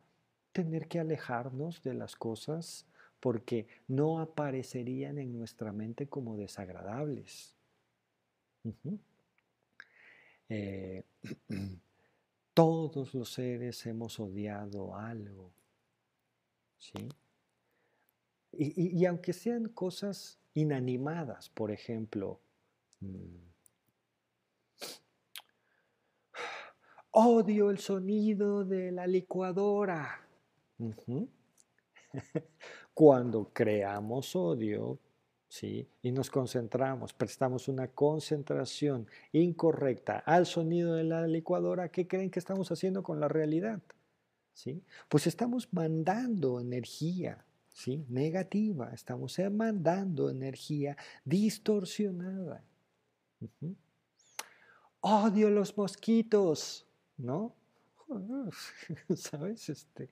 [0.51, 2.85] tener que alejarnos de las cosas
[3.27, 7.57] porque no aparecerían en nuestra mente como desagradables.
[10.47, 11.03] Eh,
[12.53, 15.51] todos los seres hemos odiado algo
[16.77, 17.09] ¿sí?
[18.53, 22.39] Y, aunque sean cosas inanimadas, por ejemplo,
[23.01, 23.35] mm,
[27.11, 30.25] odio el sonido de la licuadora.
[32.97, 34.97] Cuando creamos odio,
[35.47, 35.87] ¿sí?
[36.01, 42.39] Y nos concentramos, prestamos una concentración incorrecta al sonido de la licuadora, ¿qué creen que
[42.39, 43.83] estamos haciendo con la realidad?
[45.07, 48.03] Pues estamos mandando energía, ¿sí?
[48.09, 52.63] Negativa, estamos mandando energía distorsionada.
[55.01, 56.87] Odio los mosquitos,
[57.17, 57.53] ¿no?
[59.15, 59.69] ¿Sabes?
[59.69, 60.09] Este,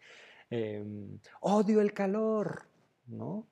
[0.52, 2.75] em, odio el calor,
[3.08, 3.48] ¿no?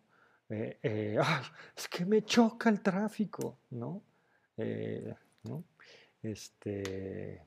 [0.50, 1.18] Eh, eh,
[1.76, 4.02] es que me choca el tráfico, ¿no?
[4.58, 5.64] Eh, ¿no?
[6.22, 7.42] Este,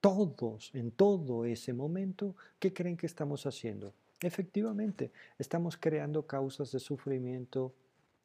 [0.00, 3.94] todos, en todo ese momento, ¿qué creen que estamos haciendo?
[4.20, 7.72] Efectivamente, estamos creando causas de sufrimiento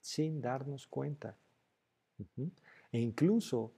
[0.02, 1.38] sin darnos cuenta.
[2.91, 3.74] E incluso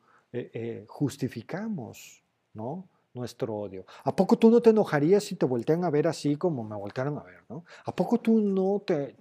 [0.87, 2.89] justificamos, ¿no?
[3.17, 3.85] Nuestro odio.
[4.03, 7.17] ¿A poco tú no te enojarías si te voltean a ver así como me voltearon
[7.17, 7.43] a ver?
[7.49, 7.65] ¿no?
[7.85, 9.13] ¿A poco tú no te,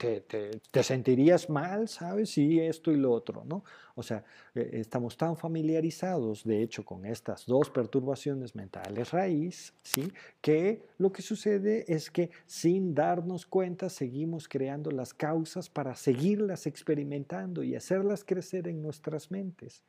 [0.70, 2.30] te, sentirías mal, sabes?
[2.30, 3.64] Si esto y lo otro, ¿no?
[3.94, 4.24] O sea,
[4.55, 10.12] eh, estamos tan familiarizados, de hecho, con estas dos perturbaciones mentales raíz, ¿sí?
[10.40, 16.66] Que lo que sucede es que sin darnos cuenta seguimos creando las causas para seguirlas
[16.66, 19.82] experimentando y hacerlas crecer en nuestras mentes.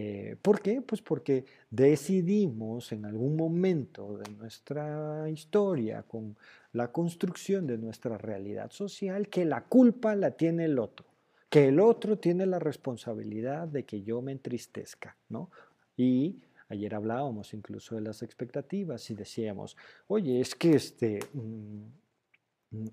[0.00, 0.80] Eh, ¿Por qué?
[0.80, 6.36] Pues porque decidimos en algún momento de nuestra historia, con
[6.72, 11.04] la construcción de nuestra realidad social, que la culpa la tiene el otro,
[11.50, 15.50] que el otro tiene la responsabilidad de que yo me entristezca, ¿no?
[15.96, 16.36] Y
[16.68, 19.76] ayer hablábamos incluso de las expectativas y decíamos,
[20.06, 21.18] oye, es que este...
[21.32, 21.86] Mm,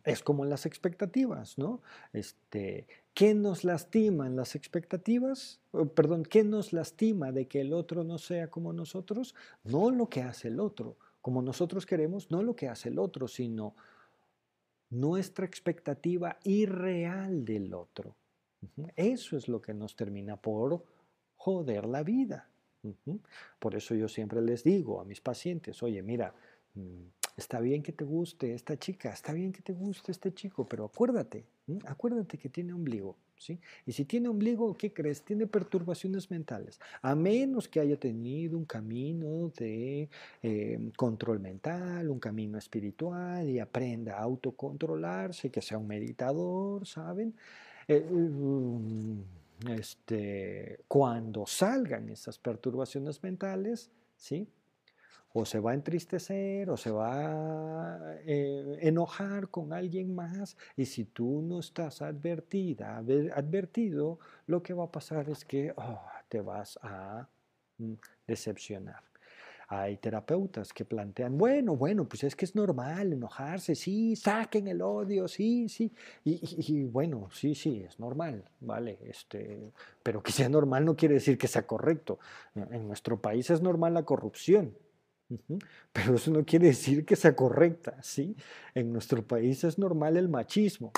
[0.03, 1.81] es como las expectativas, ¿no?
[2.13, 5.61] Este, ¿Qué nos lastima en las expectativas?
[5.95, 9.35] Perdón, ¿qué nos lastima de que el otro no sea como nosotros?
[9.63, 13.27] No lo que hace el otro, como nosotros queremos, no lo que hace el otro,
[13.27, 13.75] sino
[14.89, 18.15] nuestra expectativa irreal del otro.
[18.95, 20.83] Eso es lo que nos termina por
[21.37, 22.49] joder la vida.
[23.59, 26.33] Por eso yo siempre les digo a mis pacientes, oye, mira,
[26.73, 27.03] mm,
[27.37, 30.85] Está bien que te guste esta chica, está bien que te guste este chico, pero
[30.85, 31.43] acuérdate,
[31.85, 33.59] acuérdate que tiene ombligo, ¿sí?
[33.85, 35.21] Y si tiene ombligo, ¿qué crees?
[35.21, 40.09] Tiene perturbaciones mentales, a menos que haya tenido un camino de
[40.43, 47.35] em, control mental, un camino espiritual y aprenda a autocontrolarse, que sea un meditador, ¿saben?
[47.89, 49.19] Eh, mm,
[49.71, 54.47] este, cuando salgan esas perturbaciones mentales, ¿sí?
[55.37, 60.85] O se va a entristecer o se va a eh, enojar con alguien más y
[60.85, 66.39] si tú no estás advertida, advertido, lo que va a pasar es que oh, te
[66.39, 67.27] vas a
[67.77, 67.93] mm,
[68.25, 69.03] decepcionar.
[69.67, 74.81] Hay terapeutas que plantean, bueno, bueno, pues es que es normal enojarse, sí, saquen el
[74.81, 75.91] odio, sí, sí.
[76.23, 78.99] Y, bueno, sí, sí, es normal, ¿vale?
[79.03, 79.71] Este,
[80.03, 82.19] pero que sea normal no quiere decir que sea correcto.
[82.53, 84.75] En nuestro país es normal la corrupción,
[85.93, 88.35] pero eso no quiere decir que sea correcta, ¿sí?
[88.73, 90.91] En nuestro país es normal el machismo,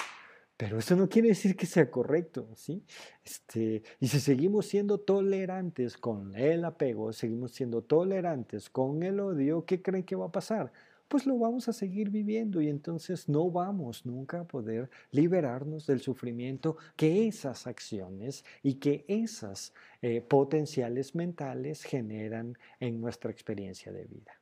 [0.58, 2.84] pero eso no quiere decir que sea correcto, ¿sí?
[3.24, 9.66] Este, y si seguimos siendo tolerantes con el apego, seguimos siendo tolerantes con el odio,
[9.66, 10.72] ¿qué creen que va a pasar?
[11.08, 16.02] Pues lo vamos a seguir viviendo y entonces no vamos nunca a poder liberarnos del
[16.02, 24.06] sufrimiento que esas acciones y que esas eh, potenciales mentales generan en nuestra experiencia de
[24.06, 24.34] vida.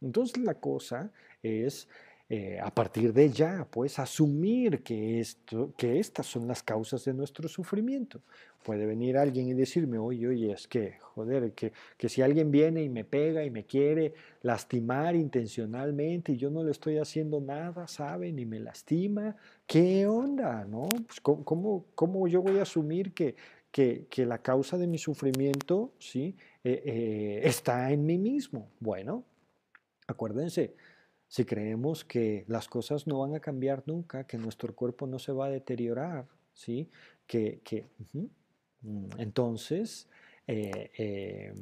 [0.00, 1.12] Entonces la cosa
[1.42, 1.88] es
[2.30, 7.14] eh, a partir de ya, pues asumir que, esto, que estas son las causas de
[7.14, 8.20] nuestro sufrimiento.
[8.62, 12.82] Puede venir alguien y decirme, oye, oye, es que, joder, que, que si alguien viene
[12.82, 14.12] y me pega y me quiere
[14.42, 18.30] lastimar intencionalmente y yo no le estoy haciendo nada, ¿sabe?
[18.30, 19.34] Ni me lastima,
[19.66, 20.66] ¿qué onda?
[20.66, 20.86] ¿No?
[21.06, 23.36] Pues, ¿cómo, cómo, yo voy a asumir que,
[23.70, 26.36] que, que, la causa de mi sufrimiento ¿sí?
[26.62, 28.68] Eh, eh, está en mí mismo?
[28.80, 29.24] Bueno,
[30.06, 30.74] acuérdense,
[31.28, 35.32] si creemos que las cosas no van a cambiar nunca, que nuestro cuerpo no se
[35.32, 36.90] va a deteriorar, ¿sí?
[37.26, 37.86] que,
[38.82, 40.08] mm, entonces
[40.46, 41.54] eh, eh,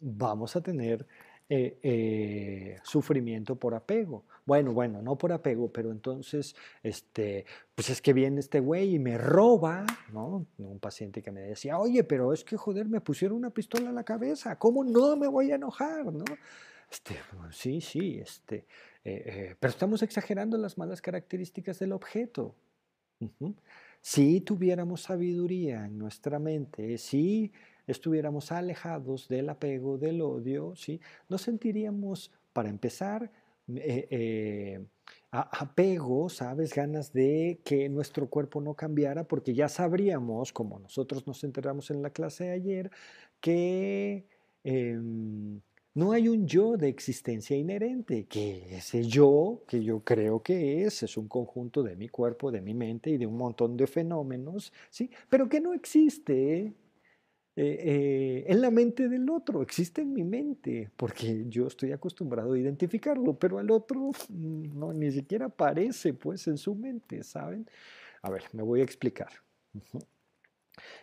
[0.00, 1.06] vamos a tener
[1.52, 4.24] eh, sufrimiento por apego.
[4.46, 8.98] Bueno, bueno, no por apego, pero entonces, este, pues es que viene este güey y
[9.00, 10.46] me roba, ¿no?
[10.58, 13.96] Un paciente que me decía, oye, pero es que joder, me pusieron una pistola en
[13.96, 16.24] la cabeza, ¿cómo no me voy a enojar, no?
[16.90, 17.16] Este,
[17.52, 18.66] sí, sí, este,
[19.04, 22.56] eh, eh, pero estamos exagerando las malas características del objeto.
[24.00, 27.52] Si tuviéramos sabiduría en nuestra mente, si
[27.86, 31.00] estuviéramos alejados del apego, del odio, ¿sí?
[31.28, 33.30] no sentiríamos, para empezar,
[33.68, 34.84] eh,
[35.30, 36.74] apego, ¿sabes?
[36.74, 42.02] Ganas de que nuestro cuerpo no cambiara, porque ya sabríamos, como nosotros nos enteramos en
[42.02, 42.90] la clase de ayer,
[43.40, 44.26] que
[44.64, 45.60] em,
[45.94, 51.02] no hay un yo de existencia inherente, que ese yo que yo creo que es,
[51.02, 54.72] es un conjunto de mi cuerpo, de mi mente y de un montón de fenómenos,
[54.90, 55.10] ¿sí?
[55.28, 56.74] pero que no existe
[57.56, 62.52] eh, eh, en la mente del otro, existe en mi mente, porque yo estoy acostumbrado
[62.52, 67.68] a identificarlo, pero al otro mm, no, ni siquiera aparece pues en su mente, ¿saben?
[68.22, 69.30] A ver, me voy a explicar.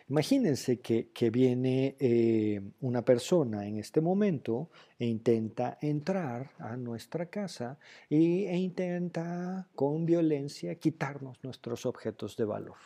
[0.08, 7.78] Imagínense que, viene eh, una persona en este momento e intenta entrar a nuestra casa
[8.08, 12.76] y, e intenta con violencia quitarnos nuestros objetos de valor.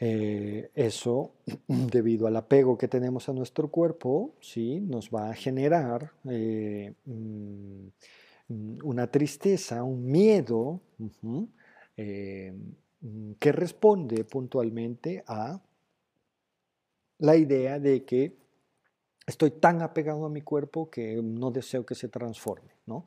[0.00, 1.32] Eh, eso,
[1.66, 4.80] debido al apego que tenemos a nuestro cuerpo, ¿sí?
[4.80, 7.88] nos va a generar eh, mm,
[8.84, 10.80] una tristeza, un miedo.
[11.22, 11.44] Mm,
[13.38, 15.60] que responde puntualmente a
[17.18, 18.36] la idea de que
[19.28, 23.04] estoy tan apegado a mi cuerpo que no deseo que se transforme, ¿no?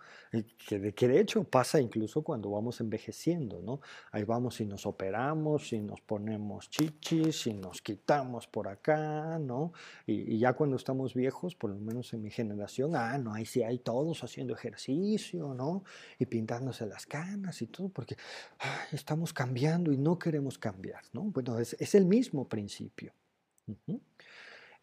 [0.67, 3.82] Que de, que hecho pasa incluso cuando vamos envejeciendo, ¿no?
[4.11, 9.74] Ahí vamos y nos operamos, y nos ponemos chichis, y nos quitamos por acá, ¿no?
[10.05, 13.63] Y, ya cuando estamos viejos, por lo menos en mi generación, ah, no, ahí sí
[13.63, 15.84] hay todos haciendo ejercicio, ¿no?
[16.19, 18.15] Y pintándose las canas y todo, porque
[18.91, 21.24] estamos cambiando y no queremos cambiar, ¿no?
[21.24, 23.11] Bueno, es el mismo principio.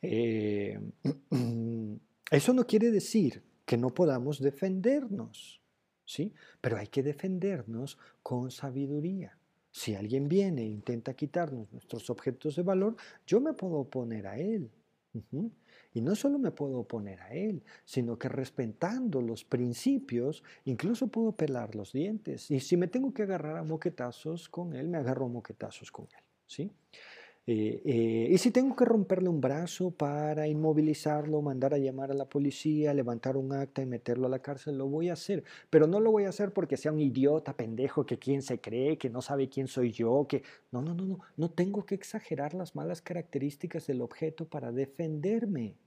[0.02, 0.78] Eh,
[2.30, 5.60] eso no quiere decir que no podamos defendernos,
[6.04, 6.32] ¿sí?
[6.60, 9.38] Pero hay que defendernos con sabiduría.
[9.70, 12.96] Si alguien viene e intenta quitarnos nuestros objetos de valor,
[13.26, 14.70] yo me puedo oponer a él.
[15.92, 21.32] Y no solo me puedo oponer a él, sino que respetando los principios, incluso puedo
[21.32, 22.50] pelar los dientes.
[22.50, 26.06] Y si me tengo que agarrar a moquetazos con él, me agarro a moquetazos con
[26.06, 26.24] él.
[26.46, 26.70] ¿sí?
[27.50, 32.14] Eh, eh, y si tengo que romperle un brazo para inmovilizarlo, mandar a llamar a
[32.14, 35.44] la policía, levantar un acta y meterlo a la cárcel, lo voy a hacer.
[35.70, 38.98] Pero no lo voy a hacer porque sea un idiota, pendejo, que quién se cree,
[38.98, 40.42] que no sabe quién soy yo, que...
[40.70, 41.20] No, no, no, no.
[41.38, 45.78] No tengo que exagerar las malas características del objeto para defenderme.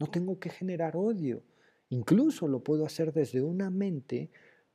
[0.00, 1.44] No tengo que generar odio.
[1.88, 4.28] Incluso lo puedo hacer desde una mente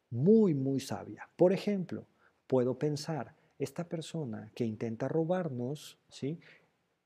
[0.10, 1.30] muy, muy sabia.
[1.36, 2.08] Por ejemplo,
[2.48, 6.40] puedo pensar, esta persona que intenta robarnos, ¿sí?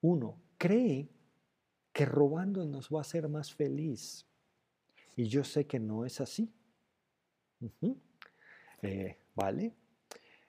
[0.01, 1.09] uno, cree
[1.91, 4.25] que robando nos va a hacer más feliz.
[5.15, 6.49] Y yo sé que no es así.
[8.81, 9.73] Eh, ¿Vale?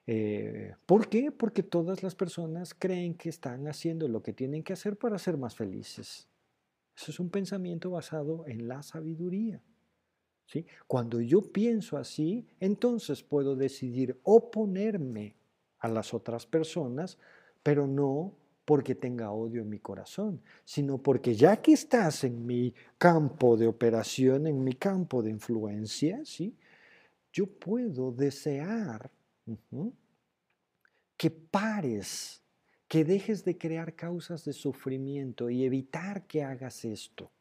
[0.05, 1.31] Eh, ¿Por qué?
[1.31, 5.37] Porque todas las personas creen que están haciendo lo que tienen que hacer para ser
[5.37, 6.29] más felices.
[6.95, 9.61] Eso es un pensamiento basado en la sabiduría.
[10.45, 10.65] ¿sí?
[10.87, 15.35] Cuando yo pienso así, entonces puedo decidir oponerme
[15.79, 17.17] a las otras personas,
[17.63, 18.33] pero no
[18.65, 23.65] porque tenga odio en mi corazón, sino porque ya que estás en mi campo de
[23.65, 26.53] operación, en mi campo de influencia, ¿sí?
[27.31, 29.09] yo puedo desear
[31.15, 32.43] que pares,
[32.87, 37.31] que dejes de crear causas de sufrimiento y evitar que hagas esto.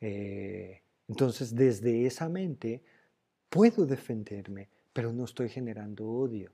[0.00, 2.82] Eh, entonces, desde esa mente,
[3.48, 6.50] puedo defenderme, pero no estoy generando odio.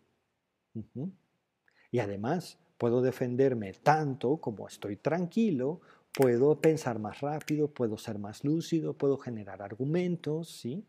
[1.90, 5.80] Y además, puedo defenderme tanto como estoy tranquilo,
[6.12, 10.86] puedo pensar más rápido, puedo ser más lúcido, puedo generar argumentos, ¿sí?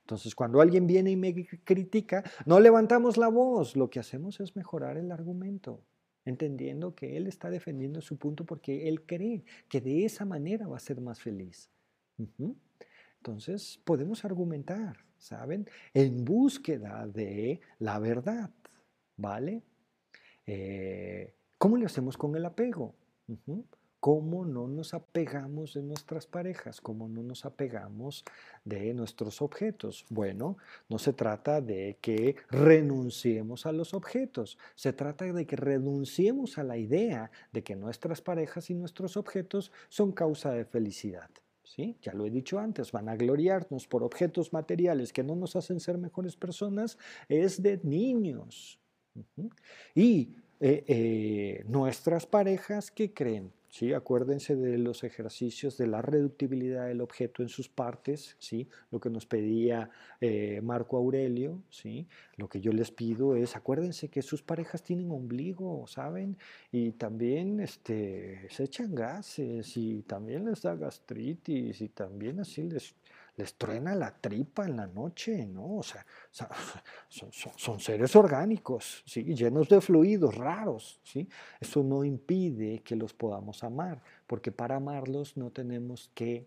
[0.00, 1.32] Entonces, cuando alguien viene y me
[1.64, 5.84] critica, no levantamos la voz, lo que hacemos es mejorar el argumento,
[6.24, 10.76] entendiendo que él está defendiendo su punto porque él cree que de esa manera va
[10.76, 11.70] a ser más feliz.
[13.18, 15.68] Entonces, podemos argumentar, ¿saben?
[15.94, 18.50] En búsqueda de la verdad,
[19.16, 19.62] ¿vale?
[20.46, 22.94] Eh, ¿Cómo le hacemos con el apego?
[24.00, 28.24] cómo no nos apegamos de nuestras parejas, cómo no nos apegamos
[28.64, 30.04] de nuestros objetos.
[30.10, 30.56] Bueno,
[30.88, 36.64] no se trata de que renunciemos a los objetos, se trata de que renunciemos a
[36.64, 41.30] la idea de que nuestras parejas y nuestros objetos son causa de felicidad.
[41.64, 41.96] ¿Sí?
[42.02, 45.80] Ya lo he dicho antes, van a gloriarnos por objetos materiales que no nos hacen
[45.80, 46.98] ser mejores personas,
[47.28, 48.80] es de niños.
[49.94, 53.52] Y eh, eh, nuestras parejas, ¿qué creen?
[53.68, 53.94] ¿sí?
[53.94, 58.68] Acuérdense de los ejercicios de la reductibilidad del objeto en sus partes, ¿sí?
[58.92, 59.90] Lo que nos pedía
[60.20, 62.06] eh, Marco Aurelio, ¿sí?
[62.36, 66.36] Lo que yo les pido es, acuérdense que sus parejas tienen ombligo, ¿saben?
[66.70, 72.94] Y también este, se echan gases y también les da gastritis y también así les
[73.36, 75.78] les truena la tripa en la noche, ¿no?
[75.78, 76.04] O sea,
[77.08, 79.22] son, seres orgánicos, ¿sí?
[79.34, 81.28] Llenos de fluidos raros, ¿sí?
[81.60, 86.46] Eso no impide que los podamos amar, porque para amarlos no tenemos que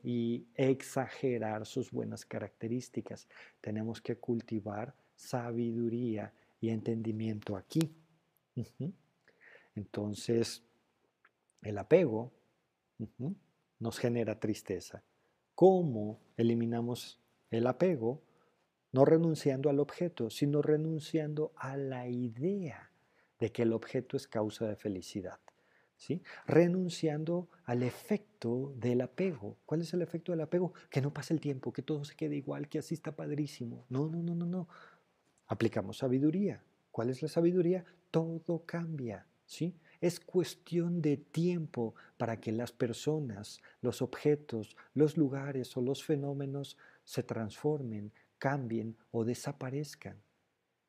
[0.55, 3.27] exagerar sus buenas características,
[3.61, 6.31] tenemos que cultivar sabiduría
[6.61, 7.91] y entendimiento aquí.
[9.75, 10.63] Entonces,
[11.61, 12.31] el apego
[13.79, 15.03] nos genera tristeza.
[15.55, 18.21] ¿Cómo eliminamos el apego?
[18.91, 22.91] No renunciando al objeto, sino renunciando a la idea
[23.39, 25.39] de que el objeto es causa de felicidad.
[25.95, 26.21] ¿sí?
[26.45, 29.57] Renunciando al efecto del apego.
[29.65, 30.73] ¿Cuál es el efecto del apego?
[30.89, 33.85] Que no pase el tiempo, que todo se quede igual, que así está padrísimo.
[33.89, 34.67] No, no, no, no, no.
[35.47, 36.63] Aplicamos sabiduría.
[36.91, 37.85] ¿Cuál es la sabiduría?
[38.11, 39.25] Todo cambia.
[39.45, 39.75] ¿sí?
[40.01, 46.77] Es cuestión de tiempo para que las personas, los objetos, los lugares o los fenómenos
[47.03, 50.17] se transformen, cambien o desaparezcan.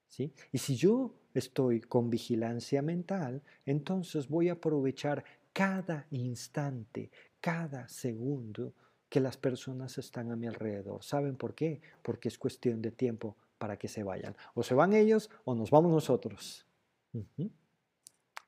[0.09, 0.32] ¿sí?
[0.52, 8.74] Y si yo estoy con vigilancia mental, entonces voy a aprovechar cada instante, cada segundo
[9.09, 11.02] que las personas están a mi alrededor.
[11.02, 11.80] ¿Saben por qué?
[12.02, 14.36] Porque es cuestión de tiempo para que se vayan.
[14.54, 16.66] O se van ellos o nos vamos nosotros.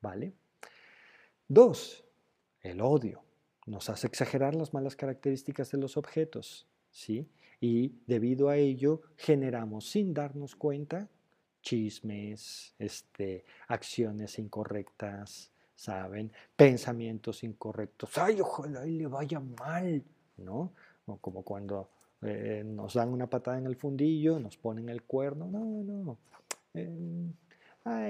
[0.00, 0.34] ¿Vale?
[1.50, 2.04] Dos,
[2.60, 3.22] el odio.
[3.64, 7.26] Nos hace exagerar las malas características de los objetos, ¿sí?
[7.58, 11.08] Y debido a ello generamos sin darnos cuenta
[11.62, 16.30] chismes, este, acciones incorrectas, ¿saben?
[16.54, 18.18] Pensamientos incorrectos.
[18.18, 20.02] ¡Ay, ojalá y le vaya mal!
[20.36, 20.72] ¿No?
[21.22, 21.88] como cuando
[22.20, 25.48] eh, nos dan una patada en el fundillo, nos ponen el cuerno.
[25.48, 26.18] No, no.
[26.74, 27.32] Eh,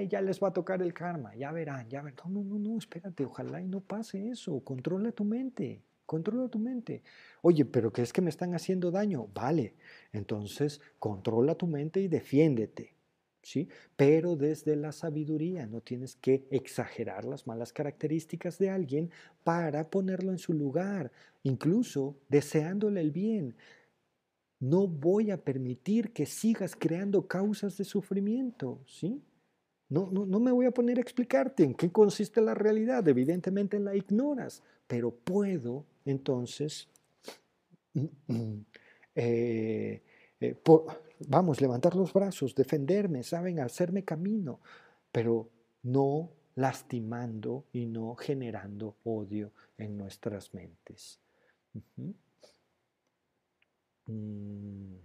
[0.08, 2.32] ya les va a tocar el karma, ya verán, ya verán.
[2.32, 4.60] No, no, no, espérate, ojalá y no pase eso.
[4.60, 7.02] Controla tu mente, controla tu mente.
[7.42, 9.28] Oye, pero ¿qué es que me están haciendo daño?
[9.34, 9.74] Vale,
[10.12, 12.94] entonces controla tu mente y defiéndete.
[13.40, 13.68] ¿Sí?
[13.96, 19.10] Pero desde la sabiduría no tienes que exagerar las malas características de alguien
[19.44, 21.12] para ponerlo en su lugar,
[21.44, 23.54] incluso deseándole el bien.
[24.60, 29.22] No voy a permitir que sigas creando causas de sufrimiento, ¿sí?
[29.90, 33.96] No, no, me voy a poner a explicarte en qué consiste la realidad, evidentemente la
[33.96, 36.88] ignoras, pero puedo entonces,
[37.94, 38.64] mm, mm,
[39.16, 40.02] eh,
[40.40, 40.54] eh,
[41.28, 44.60] vamos, levantar los brazos, defenderme, saben, hacerme camino,
[45.12, 45.48] pero
[45.82, 51.20] no lastimando y no generando odio en nuestras mentes.
[54.08, 54.96] Mm,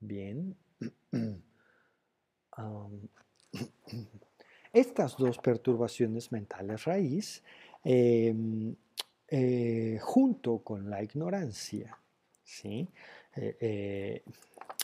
[0.00, 0.56] bien.
[4.72, 7.42] estas dos perturbaciones mentales raíz,
[7.84, 8.74] em,
[9.28, 11.98] eh, junto con la ignorancia,
[12.42, 12.88] ¿sí?
[13.36, 14.22] Eh, eh,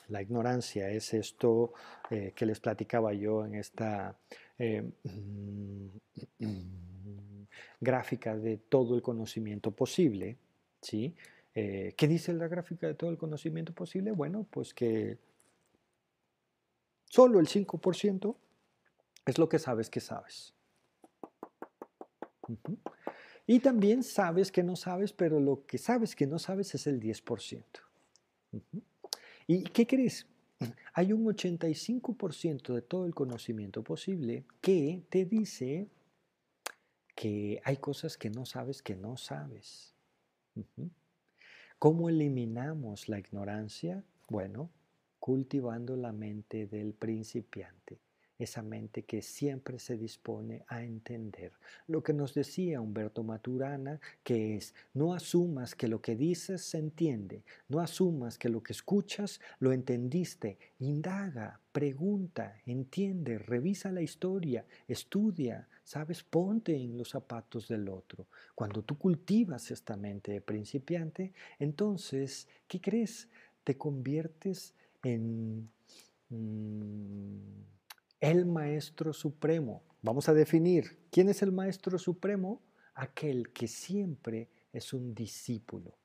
[0.09, 1.73] la ignorancia es esto
[2.09, 4.15] que les platicaba yo en esta
[4.59, 4.93] em,
[7.81, 10.37] gráfica de todo el conocimiento posible,
[10.81, 11.15] ¿sí?
[11.53, 14.11] ¿Qué dice la gráfica de todo el conocimiento posible?
[14.11, 15.17] Bueno, pues que
[17.09, 18.37] solo el 5%
[19.27, 20.55] es lo que sabes que sabes.
[23.47, 27.01] Y también sabes que no sabes, pero lo que sabes que no sabes es el
[27.01, 27.65] 10%.
[29.47, 30.27] ¿Y qué crees?
[30.95, 35.89] Hay un 85% de todo el conocimiento posible que te dice
[37.15, 39.95] que hay cosas que no sabes que no sabes.
[41.79, 44.05] ¿Cómo eliminamos la ignorancia?
[44.29, 44.71] Bueno,
[45.19, 48.04] cultivando la mente del principiante
[48.39, 51.53] esa mente que siempre se dispone a entender.
[51.87, 56.79] Lo que nos decía Humberto Maturana, que es, no asumas que lo que dices se
[56.79, 64.65] entiende, no asumas que lo que escuchas lo entendiste, indaga, pregunta, entiende, revisa la historia,
[64.89, 68.27] estudia, sabes, ponte en los zapatos del otro.
[68.55, 73.29] Cuando tú cultivas esta mente de principiante, entonces, ¿qué crees?
[73.63, 75.69] Te conviertes en...
[76.31, 77.74] Mm,
[78.25, 79.83] el Maestro Supremo.
[80.01, 82.63] Vamos a definir, ¿quién es el Maestro Supremo?
[82.95, 85.99] Aquel que siempre es un discípulo,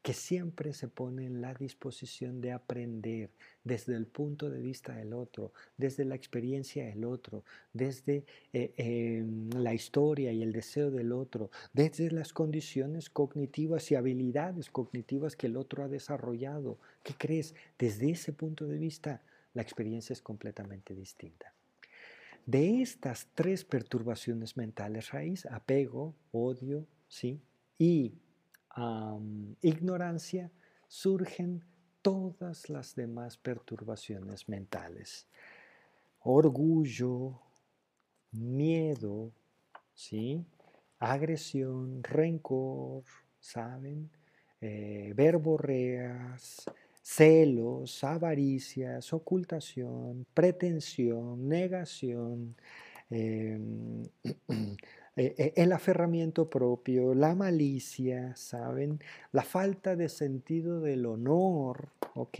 [0.00, 3.30] que siempre se pone en la disposición de aprender
[3.64, 9.50] desde el punto de vista del otro, desde la experiencia del otro, desde eh, em,
[9.50, 15.48] la historia y el deseo del otro, desde las condiciones cognitivas y habilidades cognitivas que
[15.48, 16.78] el otro ha desarrollado.
[17.02, 17.56] ¿Qué crees?
[17.76, 19.20] Desde ese punto de vista
[19.54, 21.54] la experiencia es completamente distinta.
[22.46, 27.40] De estas tres perturbaciones mentales raíz, apego, odio, ¿sí?
[27.78, 28.12] y
[29.62, 30.50] ignorancia,
[30.88, 31.64] surgen
[32.02, 35.26] todas las demás perturbaciones mentales.
[36.20, 37.40] Orgullo,
[38.32, 39.32] miedo,
[39.94, 40.44] ¿sí?
[40.98, 43.04] agresión, rencor,
[43.40, 44.10] ¿saben?
[44.60, 46.64] Eh, verborreas,
[47.04, 52.56] celos, avaricias, ocultación, pretensión, negación,
[53.10, 54.02] em,
[55.16, 59.00] e, e, el aferramiento propio, la malicia, ¿saben?
[59.32, 62.38] La falta de sentido del honor, ¿ok?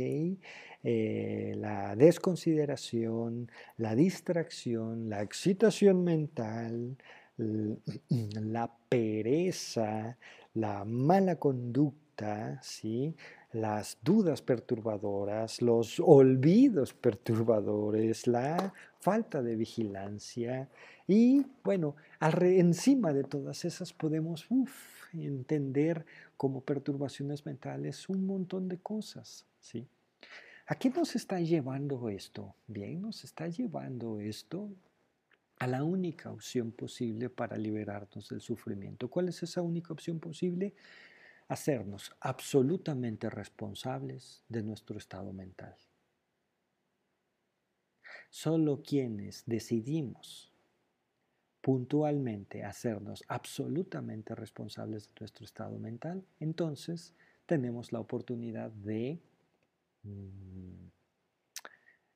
[0.83, 6.97] Eh, la desconsideración, la distracción, la excitación mental,
[7.37, 10.17] la pereza,
[10.55, 13.15] la mala conducta, ¿sí?
[13.55, 20.69] Las dudas perturbadoras, los olvidos perturbadores, la falta de vigilancia
[21.07, 24.47] y bueno, encima de todas esas podemos
[25.13, 26.05] entender
[26.37, 29.87] como perturbaciones mentales un montón de cosas, ¿sí?
[30.67, 32.57] ¿A qué nos está llevando esto?
[32.67, 34.71] Bien, nos está llevando esto
[35.59, 39.09] a la única opción posible para liberarnos del sufrimiento.
[39.09, 40.75] ¿Cuál es esa única opción posible?
[41.49, 45.77] Hacernos absolutamente responsables de nuestro estado mental.
[48.31, 50.51] Solo quienes decidimos
[51.61, 57.15] puntualmente hacernos absolutamente responsables de nuestro estado mental, entonces
[57.47, 59.19] tenemos la oportunidad de
[60.03, 60.89] mm,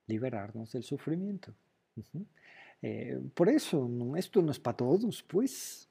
[0.07, 1.55] liberarnos del sufrimiento.
[2.81, 5.89] Eh, por eso, esto no es para todos, pues.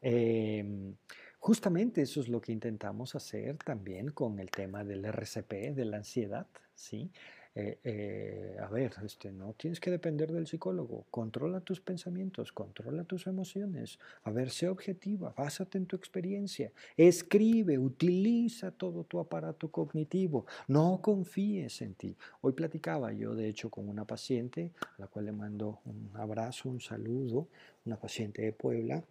[0.00, 0.94] Em,
[1.38, 5.98] justamente eso es lo que intentamos hacer también con el tema del RCP, de la
[5.98, 7.10] ansiedad, ¿sí?
[7.58, 13.04] Eh, eh, a ver, este, no tienes que depender del psicólogo, controla tus pensamientos, controla
[13.04, 19.70] tus emociones, a ver, sé objetiva, básate en tu experiencia, escribe, utiliza todo tu aparato
[19.70, 22.14] cognitivo, no confíes en ti.
[22.42, 26.68] Hoy platicaba yo, de hecho, con una paciente, a la cual le mando un abrazo,
[26.68, 27.48] un saludo,
[27.86, 29.02] una paciente de Puebla,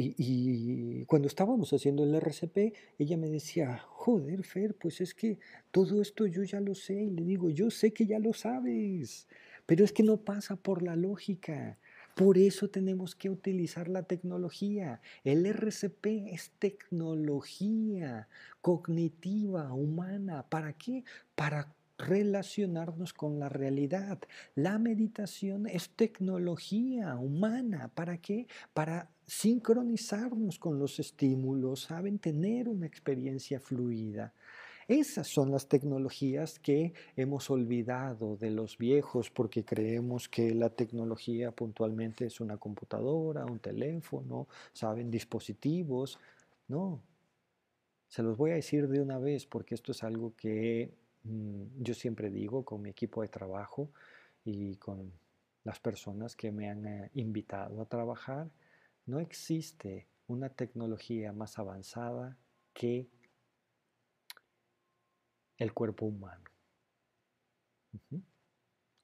[0.00, 5.40] y, cuando estábamos haciendo el RCP, ella me decía, joder, Fer, pues es que
[5.72, 6.94] todo esto yo ya lo sé.
[6.94, 9.26] Y le digo, yo sé que ya lo sabes,
[9.66, 11.78] pero es que no pasa por la lógica.
[12.14, 15.00] Por eso tenemos que utilizar la tecnología.
[15.24, 18.28] El RCP es tecnología
[18.60, 20.44] cognitiva, humana.
[20.48, 21.02] ¿Para qué?
[21.34, 24.18] Para relacionarnos con la realidad.
[24.54, 27.90] La meditación es tecnología humana.
[27.94, 28.46] ¿Para qué?
[28.72, 32.18] Para sincronizarnos con los estímulos, ¿saben?
[32.18, 34.32] Tener una experiencia fluida.
[34.86, 41.50] Esas son las tecnologías que hemos olvidado de los viejos porque creemos que la tecnología
[41.50, 46.18] puntualmente es una computadora, un teléfono, saben, dispositivos.
[46.68, 47.02] No,
[48.08, 50.94] se los voy a decir de una vez porque esto es algo que
[51.78, 53.90] yo siempre digo con mi equipo de trabajo
[54.44, 55.12] y con
[55.64, 58.48] las personas que me han eh, invitado a trabajar.
[59.06, 62.36] No existe una tecnología más avanzada
[62.72, 63.08] que
[65.56, 66.44] el cuerpo humano.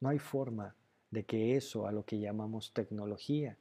[0.00, 0.74] No hay forma
[1.10, 3.56] de que eso, a lo que llamamos tecnología,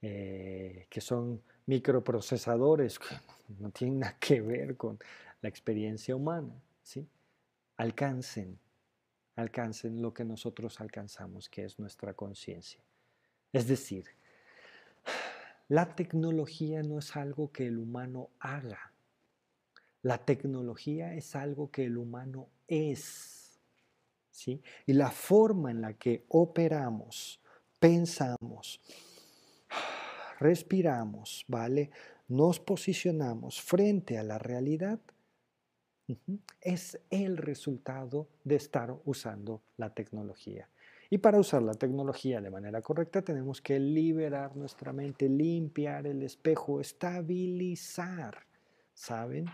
[0.00, 2.98] eh, que son microprocesadores,
[3.60, 4.98] no tienen nada que ver con
[5.40, 7.06] la experiencia humana, ¿sí?
[7.76, 8.58] Alcancen,
[9.36, 12.80] alcancen lo que nosotros alcanzamos, que es nuestra conciencia.
[13.52, 14.06] Es decir,
[15.68, 18.92] la tecnología no es algo que el humano haga,
[20.02, 23.60] la tecnología es algo que el humano es.
[24.30, 24.60] ¿sí?
[24.86, 27.40] Y la forma en la que operamos,
[27.78, 28.80] pensamos,
[30.40, 31.90] respiramos, ¿vale?
[32.28, 34.98] Nos posicionamos frente a la realidad,
[36.60, 40.68] es el resultado de estar usando la tecnología.
[41.10, 46.22] Y para usar la tecnología de manera correcta tenemos que liberar nuestra mente, limpiar el
[46.22, 48.46] espejo, estabilizar,
[48.94, 49.44] ¿saben?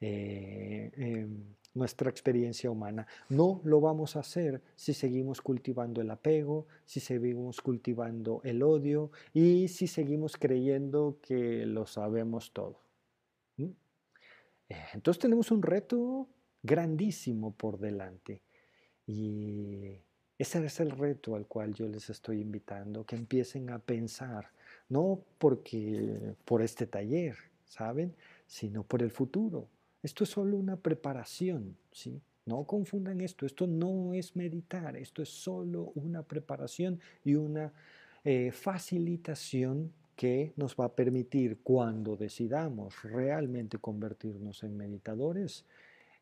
[0.00, 3.06] Eh, em, nuestra experiencia humana.
[3.28, 9.10] No lo vamos a hacer si seguimos cultivando el apego, si seguimos cultivando el odio
[9.32, 12.89] y si seguimos creyendo que lo sabemos todo.
[14.70, 16.26] Eh, entonces tenemos un reto
[16.62, 18.42] grandísimo por delante
[19.06, 19.98] y
[20.38, 24.50] ese es el reto al cual yo les estoy invitando, que empiecen a pensar,
[24.88, 28.16] no porque por este taller, ¿saben?
[28.46, 29.68] Sino por el futuro
[30.02, 32.20] esto es solo una preparación, ¿sí?
[32.46, 37.72] No confundan esto, esto no es meditar, esto es solo una preparación y una
[38.24, 45.64] eh, facilitación que nos va a permitir cuando decidamos realmente convertirnos en meditadores,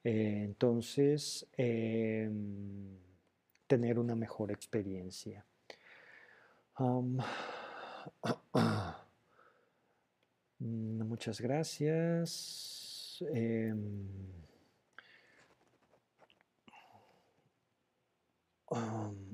[0.04, 2.96] eh, entonces em,
[3.66, 5.44] tener una mejor experiencia.
[10.60, 13.22] Mm, muchas gracias.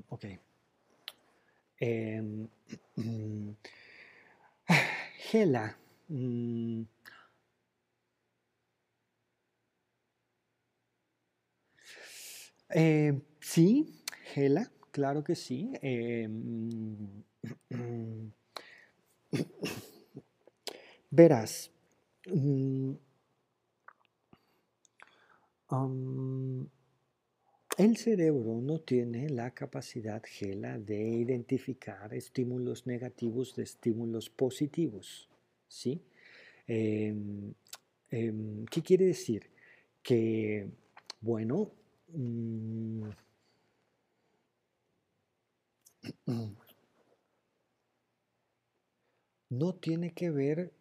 [0.09, 0.25] Ok.
[5.31, 5.75] Gela.
[6.09, 6.83] Mm,
[12.69, 14.01] eh, sí,
[14.33, 15.71] Gela, claro que sí.
[15.81, 17.23] Em,
[21.11, 21.71] verás,
[22.27, 22.93] mm,
[27.77, 35.29] el cerebro no tiene la capacidad, Gela, de identificar estímulos negativos de estímulos positivos.
[35.67, 36.01] ¿sí?
[36.67, 37.53] Em,
[38.11, 39.49] em, ¿Qué quiere decir?
[40.01, 40.69] Que,
[41.19, 41.71] bueno,
[42.09, 43.09] mm,
[49.49, 50.71] no tiene que ver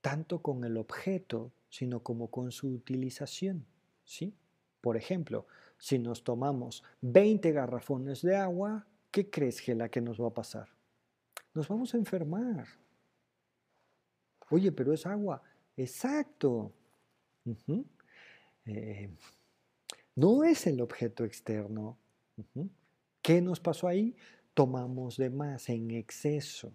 [0.00, 3.64] tanto con el objeto, sino como con su utilización.
[4.04, 4.34] ¿sí?
[4.80, 5.46] Por ejemplo,
[5.82, 10.68] si nos tomamos 20 garrafones de agua, ¿qué crees, Gela, que nos va a pasar?
[11.54, 12.68] Nos vamos a enfermar.
[14.50, 15.42] Oye, pero es agua.
[15.76, 16.72] Exacto.
[18.64, 19.10] Eh,
[20.14, 21.98] no es el objeto externo.
[23.20, 24.14] ¿Qué nos pasó ahí?
[24.54, 26.72] Tomamos de más en exceso.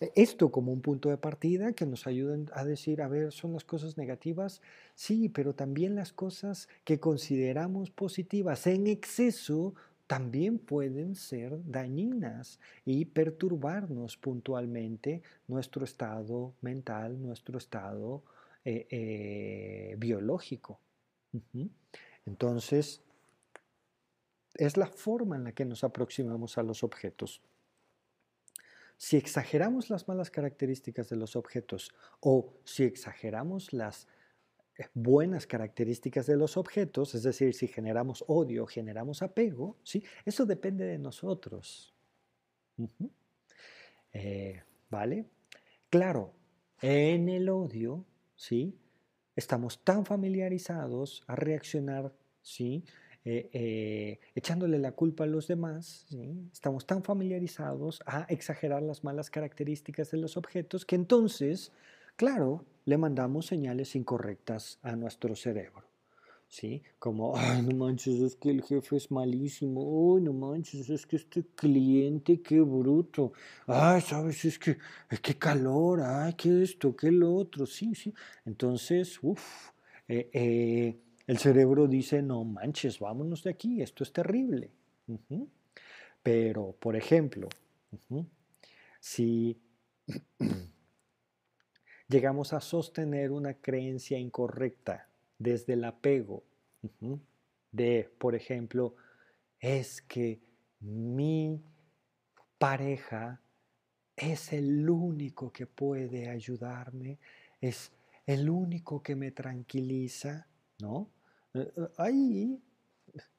[0.00, 3.64] Esto como un punto de partida que nos ayuda a decir, a ver, son las
[3.64, 4.60] cosas negativas,
[4.94, 9.74] sí, pero también las cosas que consideramos positivas en exceso
[10.06, 18.22] también pueden ser dañinas y perturbarnos puntualmente nuestro estado mental, nuestro estado
[18.64, 20.78] eh, eh, biológico.
[22.24, 23.02] Entonces,
[24.54, 27.42] es la forma en la que nos aproximamos a los objetos.
[28.96, 34.08] Si exageramos las malas características de los objetos o si exageramos las
[34.78, 40.02] eh, buenas características de los objetos, es decir, si generamos odio, generamos apego, ¿sí?
[40.24, 41.94] eso depende de nosotros.
[44.12, 45.26] Eh, ¿Vale?
[45.90, 46.32] Claro,
[46.80, 48.78] en el odio, ¿sí?
[49.36, 52.84] estamos tan familiarizados a reaccionar, ¿sí?
[53.28, 56.06] Eh, eh, echándole la culpa a los demás,
[56.52, 61.72] estamos tan familiarizados a exagerar las malas características de los objetos que entonces,
[62.14, 65.82] claro, le mandamos señales incorrectas a nuestro cerebro.
[66.46, 66.84] ¿Sí?
[67.00, 71.16] Como, ay, no manches, es que el jefe es malísimo, ay, no manches, es que
[71.16, 73.32] este cliente, qué bruto,
[73.66, 74.78] ay, sabes, es que,
[75.20, 78.14] que calor, ay, qué esto, qué lo otro, sí, sí.
[78.44, 79.72] Entonces, uff,
[80.06, 84.70] eh, el cerebro dice, no manches, vámonos de aquí, esto es terrible.
[86.22, 87.48] Pero, por ejemplo,
[89.00, 89.60] si
[92.08, 95.08] llegamos a sostener una creencia incorrecta
[95.38, 96.44] desde el apego
[97.72, 98.94] de, por ejemplo,
[99.58, 100.40] es que
[100.80, 101.60] mi
[102.58, 103.40] pareja
[104.14, 107.18] es el único que puede ayudarme,
[107.60, 107.92] es
[108.26, 110.46] el único que me tranquiliza,
[110.80, 111.10] ¿no?
[111.56, 112.60] Eh, eh, ahí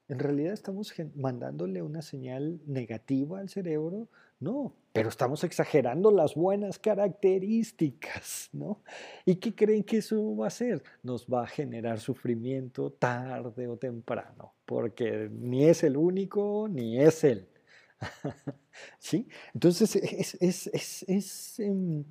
[0.10, 4.08] en realidad estamos mandándole una señal negativa al cerebro,
[4.40, 8.82] no, pero estamos exagerando las buenas características, ¿no?
[9.26, 10.82] ¿Y qué creen que eso va a hacer?
[11.04, 17.24] Nos va a generar sufrimiento tarde o temprano, porque ni es el único ni es
[17.24, 17.48] él.
[19.00, 19.28] ¿Sí?
[19.54, 22.06] Entonces, es, em,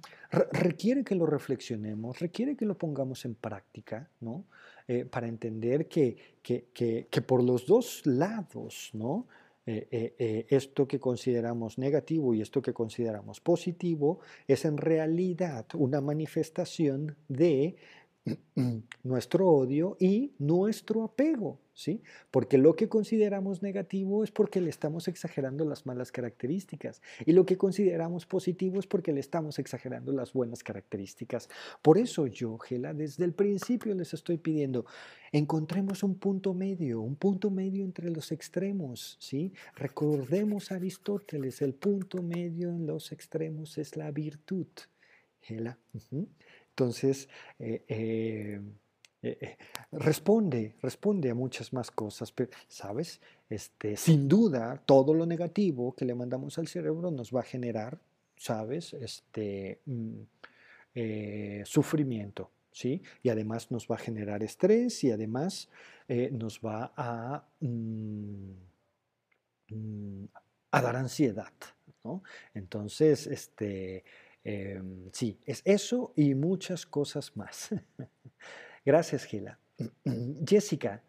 [0.53, 4.45] requiere que lo reflexionemos, requiere que lo pongamos en práctica, ¿no?
[4.89, 9.27] Eh, para entender que, que, por los dos lados, ¿no?
[9.67, 16.01] Eh, eh, esto que consideramos negativo y esto que consideramos positivo es en realidad una
[16.01, 17.75] manifestación de
[19.03, 22.03] nuestro odio y nuestro apego, ¿sí?
[22.31, 27.45] Porque lo que consideramos negativo es porque le estamos exagerando las malas características y lo
[27.45, 31.51] que consideramos positivo es porque le estamos exagerando las buenas características.
[31.83, 34.87] Por eso yo, Gela, desde el principio les estoy pidiendo,
[35.33, 39.53] encontremos un punto medio, un punto medio entre los extremos, ¿sí?
[39.75, 44.67] Recordemos a Aristóteles, el punto medio en los extremos es la virtud.
[45.43, 45.79] Gela.
[46.71, 48.61] Entonces, eh, eh,
[49.29, 49.59] eh,
[49.93, 53.21] responde, responde a muchas más cosas, pero, ¿sabes?
[53.49, 57.99] Este, sin duda, todo lo negativo que le mandamos al cerebro nos va a generar,
[58.37, 58.93] ¿sabes?
[58.95, 60.23] Este, mm,
[61.65, 63.03] sufrimiento, ¿sí?
[63.23, 65.69] Y además nos va a generar estrés y además
[66.33, 68.53] nos va a, mm,
[69.69, 70.25] mm,
[70.71, 71.53] a dar ansiedad,
[72.03, 72.23] ¿no?
[72.55, 74.05] Entonces, este
[74.49, 77.71] Em, sí, es eso y muchas cosas más.
[78.87, 79.59] Gracias, Gila.
[80.47, 81.03] Jessica,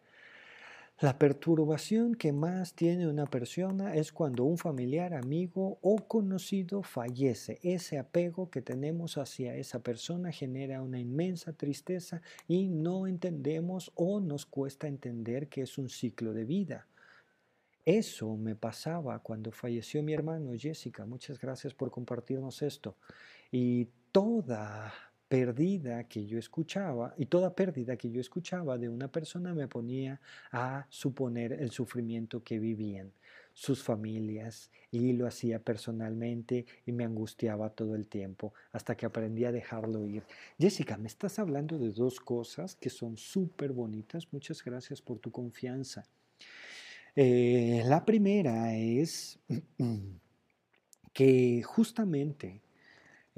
[0.98, 7.60] la perturbación que más tiene una persona es cuando un familiar, amigo o conocido fallece.
[7.62, 14.18] Ese apego que tenemos hacia esa persona genera una inmensa tristeza y no entendemos o
[14.18, 16.88] nos cuesta entender que es un ciclo de vida.
[17.84, 21.06] Eso me pasaba cuando falleció mi hermano Jessica.
[21.06, 22.96] Muchas gracias por compartirnos esto.
[23.52, 24.92] Y toda
[25.28, 30.20] pérdida que yo escuchaba, y toda pérdida que yo escuchaba de una persona me ponía
[30.50, 33.12] a suponer el sufrimiento que vivían
[33.58, 39.44] sus familias y lo hacía personalmente y me angustiaba todo el tiempo hasta que aprendí
[39.44, 40.22] a dejarlo ir.
[40.58, 44.28] Jessica, me estás hablando de dos cosas que son súper bonitas.
[44.32, 46.04] Muchas gracias por tu confianza.
[47.16, 49.40] Eh, la primera es
[51.12, 52.60] que justamente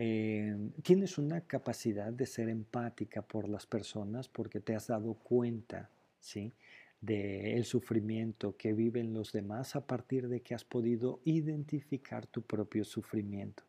[0.02, 5.90] eh, tienes una capacidad de ser empática por las personas porque te has dado cuenta,
[6.18, 6.54] ¿sí?
[7.02, 12.82] del sufrimiento que viven los demás a partir de que has podido identificar tu propio
[12.82, 13.62] sufrimiento.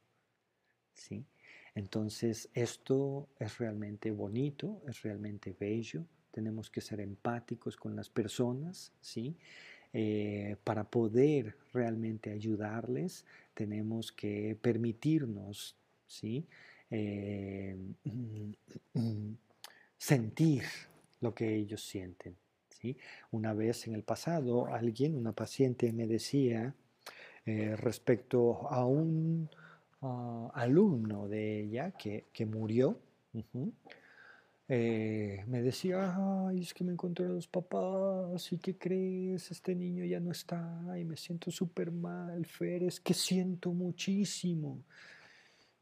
[0.94, 1.26] ¿sí?
[1.76, 6.06] Entonces, esto es realmente bonito, es realmente bello.
[6.32, 9.36] Tenemos que ser empáticos con las personas, ¿sí?
[9.92, 15.76] Eh, para poder realmente ayudarles, tenemos que permitirnos
[16.12, 16.46] ¿sí?
[16.90, 17.78] Eh,
[19.98, 20.64] sentir
[21.22, 22.36] lo que ellos sienten.
[22.70, 22.98] ¿sí?
[23.32, 26.76] Una vez en el pasado, alguien, una paciente, me decía
[27.46, 29.50] eh, respecto a un
[30.02, 33.00] ah, alumno de ella que, murió,
[34.68, 36.16] eh, me decía,
[36.48, 39.50] ay, es que me encontré a los papás y ¿qué crees?
[39.52, 44.84] Este niño ya no está y me siento súper mal, Fer, es que siento muchísimo.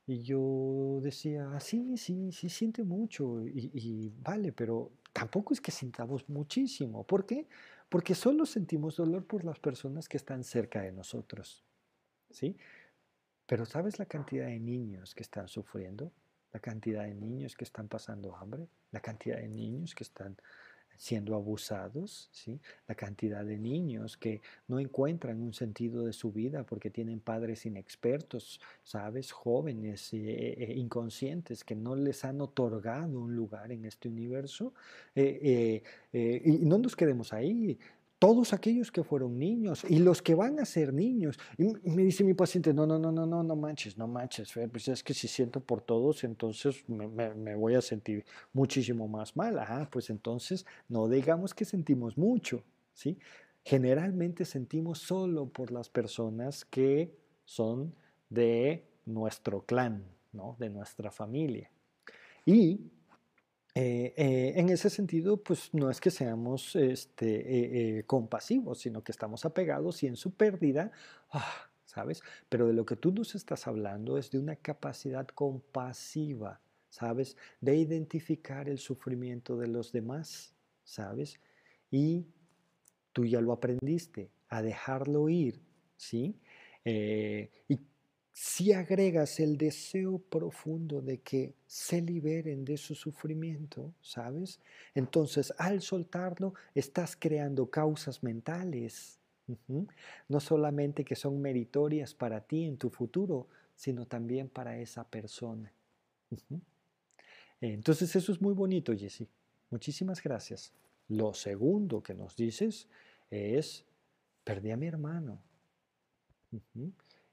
[0.09, 5.69] Y yo decía, ah, sí, sí, sí siente mucho y, vale, pero tampoco es que
[5.69, 7.03] sintamos muchísimo.
[7.03, 7.47] ¿Por qué?
[7.89, 11.63] Porque solo sentimos dolor por las personas que están cerca de nosotros.
[12.31, 12.57] ¿Sí?
[13.45, 16.11] Pero ¿sabes la cantidad de niños que están sufriendo?
[16.51, 20.35] la cantidad de niños que están pasando hambre, la cantidad de niños que están
[20.99, 22.59] siendo abusados, ¿sí?
[22.85, 27.65] la cantidad de niños que no encuentran un sentido de su vida porque tienen padres
[27.65, 30.17] inexpertos, sabes, jóvenes eh,
[30.59, 34.73] eh, inconscientes que no les han otorgado un lugar en este universo.
[35.15, 35.81] Eh,
[36.11, 37.79] y no nos quedemos ahí,
[38.19, 41.39] todos aquellos que fueron niños y los que van a ser niños.
[41.57, 44.89] Y me dice mi paciente, no, no, no, no, no, no manches, no manches, pues
[44.89, 49.57] es que si siento por todos, entonces me, voy a sentir muchísimo más mal.
[49.59, 52.63] Ah, pues entonces no digamos que sentimos mucho,
[52.93, 53.17] ¿sí?
[53.63, 57.15] Generalmente sentimos solo por las personas que
[57.45, 57.95] son
[58.29, 60.03] de nuestro clan,
[60.33, 60.57] ¿no?
[60.59, 61.71] De nuestra familia.
[62.45, 62.81] Y
[63.75, 69.11] eh, eh, en ese sentido, pues no es que seamos este, eh, compasivos, sino que
[69.11, 70.91] estamos apegados y en su pérdida,
[71.31, 72.21] ah, ¿sabes?
[72.49, 77.37] Pero de lo que tú nos estás hablando es de una capacidad compasiva, ¿sabes?
[77.61, 81.39] De identificar el sufrimiento de los demás, ¿sabes?
[81.91, 82.25] Y
[83.13, 85.61] tú ya lo aprendiste, a dejarlo ir,
[85.95, 86.39] ¿sí?
[86.85, 87.77] y
[88.41, 94.61] si agregas el deseo profundo de que se liberen de su sufrimiento, ¿sabes?
[94.95, 99.19] Entonces, al soltarlo, estás creando causas mentales,
[100.29, 105.73] no solamente que son meritorias para ti en tu futuro, sino también para esa persona.
[107.59, 109.27] Entonces, eso es muy bonito, Jesse.
[109.69, 110.71] Muchísimas gracias.
[111.09, 112.87] Lo segundo que nos dices
[113.29, 113.83] es,
[114.45, 115.41] perdí a mi hermano.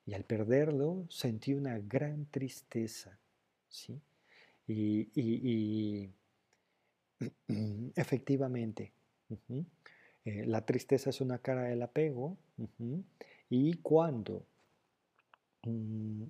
[0.07, 3.18] Y al perderlo sentí una gran tristeza,
[3.68, 4.00] ¿sí?
[4.68, 6.09] Y,
[7.96, 8.92] efectivamente,
[10.24, 12.36] eh, la tristeza es una cara del apego
[13.50, 14.46] y cuando
[15.64, 16.24] mm,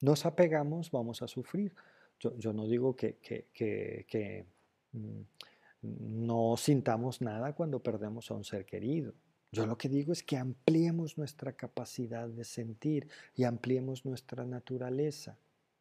[0.00, 1.72] nos apegamos vamos a sufrir.
[2.18, 4.46] Yo, no digo que, que
[4.92, 5.20] mm,
[5.82, 9.14] no sintamos nada cuando perdemos a un ser querido.
[9.52, 15.36] Yo lo que digo es que ampliemos nuestra capacidad de sentir y ampliemos nuestra naturaleza.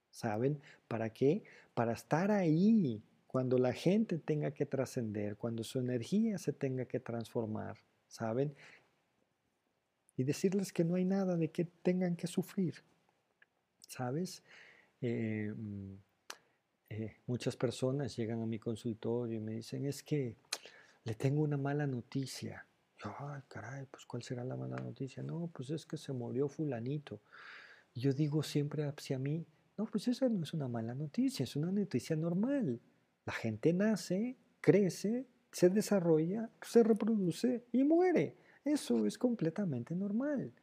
[0.10, 0.60] ¿Saben?
[0.88, 1.44] ¿Para qué?
[1.76, 7.00] Para estar ahí cuando la gente tenga que trascender, cuando su energía se tenga que
[7.00, 7.78] transformar.
[8.08, 8.56] ¿Saben?
[10.18, 12.74] Y decirles que no hay nada de que tengan que sufrir.
[13.88, 14.42] ¿Sabes?
[15.00, 15.94] Eh, mm,
[16.90, 20.36] eh, muchas personas llegan a mi consultorio y me dicen, es que
[21.04, 22.66] le tengo una mala noticia
[23.04, 25.24] ay, caray, pues ¿cuál será la mala noticia?
[25.24, 27.22] No, pues es que se murió fulanito.
[27.96, 29.46] yo digo siempre hacia mí,
[29.78, 32.82] no, pues esa no es una mala noticia, es una noticia normal.
[33.26, 38.36] La gente nace, crece, se desarrolla, se reproduce y muere.
[38.66, 40.54] Eso es completamente normal.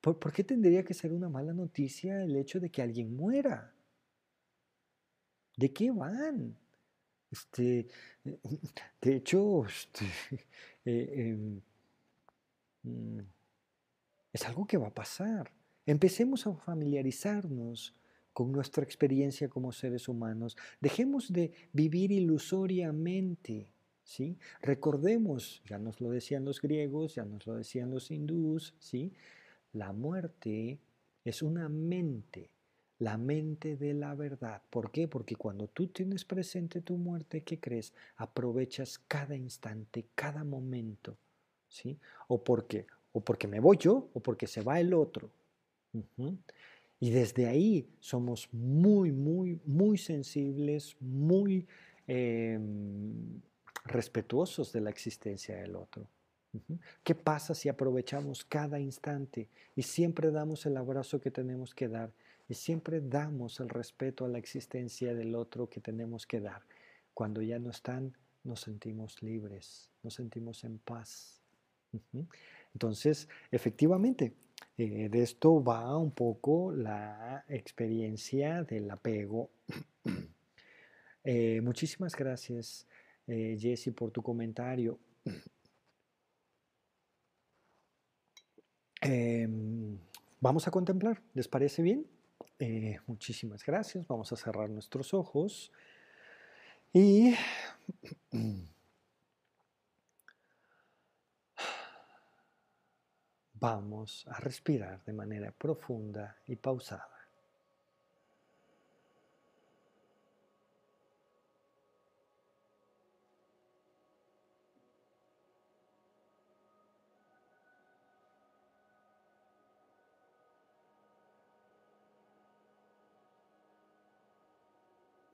[0.00, 3.74] ¿Por, ¿Por, qué tendría que ser una mala noticia el hecho de que alguien muera?
[5.56, 6.56] ¿De qué van?
[7.30, 7.88] Este,
[9.00, 10.04] de hecho, este,
[10.84, 11.60] eh, em,
[14.32, 15.52] es algo que va a pasar.
[15.86, 17.94] Empecemos a familiarizarnos
[18.32, 20.56] con nuestra experiencia como seres humanos.
[20.80, 23.72] Dejemos de vivir ilusoriamente.
[24.02, 24.38] ¿sí?
[24.60, 29.14] Recordemos, ya nos lo decían los griegos, ya nos lo decían los hindús, ¿sí?
[29.72, 30.80] la muerte
[31.24, 32.50] es una mente,
[32.98, 34.60] la mente de la verdad.
[34.68, 35.08] ¿Por qué?
[35.08, 37.94] Porque cuando tú tienes presente tu muerte, ¿qué crees?
[38.16, 41.16] Aprovechas cada instante, cada momento
[41.68, 41.98] ¿sí?
[42.28, 45.30] O porque, o porque me voy yo o porque se va el otro.
[47.00, 51.66] Y desde ahí somos muy, muy, muy sensibles, muy
[52.06, 53.40] em,
[53.84, 56.08] respetuosos de la existencia del otro.
[57.04, 62.12] ¿Qué pasa si aprovechamos cada instante y siempre damos el abrazo que tenemos que dar
[62.48, 66.62] y siempre damos el respeto a la existencia del otro que tenemos que dar?
[67.12, 71.35] Cuando ya no están, nos sentimos libres, nos sentimos en paz.
[72.72, 74.34] Entonces, efectivamente,
[74.78, 79.50] eh, de esto va un poco la experiencia del apego.
[81.28, 82.86] Eh, muchísimas gracias,
[83.26, 85.00] eh, Jesse, por tu comentario.
[89.00, 89.98] Em,
[90.40, 92.06] vamos a contemplar, ¿les parece bien?
[93.08, 94.06] muchísimas gracias.
[94.06, 95.72] Vamos a cerrar nuestros ojos
[96.92, 97.34] y
[103.58, 107.16] vamos a respirar de manera profunda y pausada.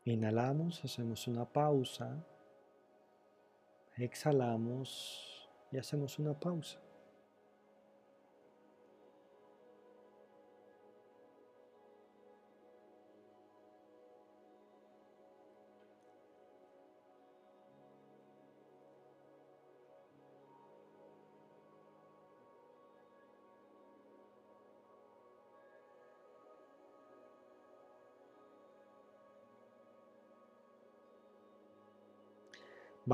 [0.05, 2.25] Inhalamos, hacemos una pausa.
[3.97, 6.81] Exhalamos y hacemos una pausa.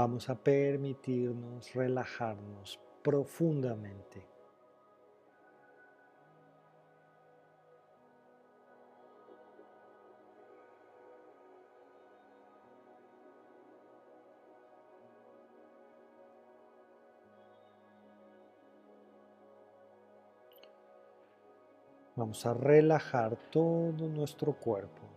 [0.01, 4.25] Vamos a permitirnos relajarnos profundamente.
[22.15, 25.08] Vamos a relajar todo nuestro cuerpo.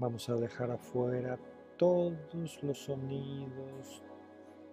[0.00, 1.38] Vamos a dejar afuera
[1.76, 4.02] todos los sonidos,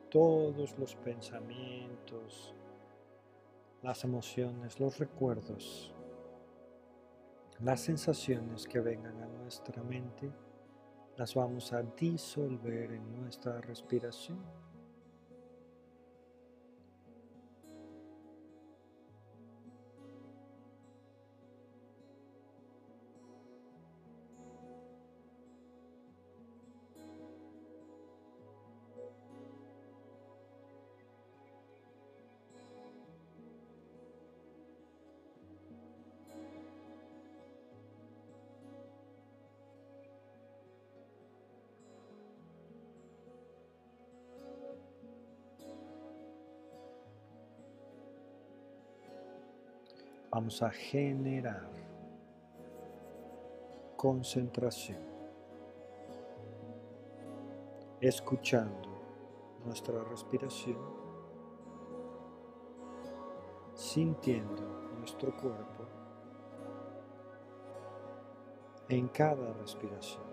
[0.10, 2.56] todos los pensamientos,
[3.82, 5.94] las emociones, los recuerdos,
[7.60, 10.32] las sensaciones que vengan a nuestra mente,
[11.18, 14.40] las vamos a disolver en nuestra respiración.
[50.48, 51.70] A generar
[53.98, 55.04] concentración,
[58.00, 58.90] escuchando
[59.66, 60.78] nuestra respiración,
[63.76, 64.64] sintiendo
[64.98, 65.84] nuestro cuerpo
[68.88, 70.24] en cada respiración.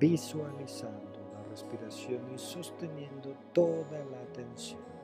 [0.00, 1.16] Visualizando
[1.56, 4.95] respiración y sosteniendo toda la atención.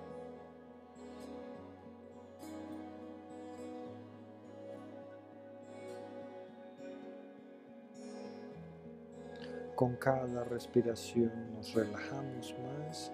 [9.83, 13.11] Con cada respiración nos relajamos más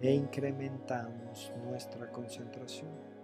[0.00, 3.17] e incrementamos nuestra concentración.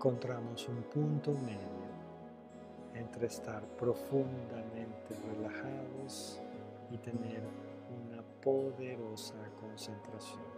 [0.00, 1.84] Encontramos un punto medio
[2.94, 6.40] entre estar profundamente relajados
[6.90, 7.42] y tener
[8.02, 10.49] una poderosa concentración.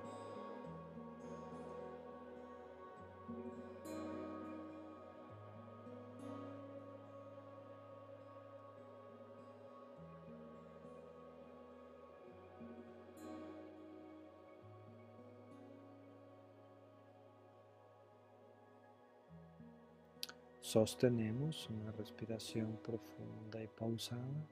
[20.72, 24.48] Sostenemos una respiración profunda y pausada.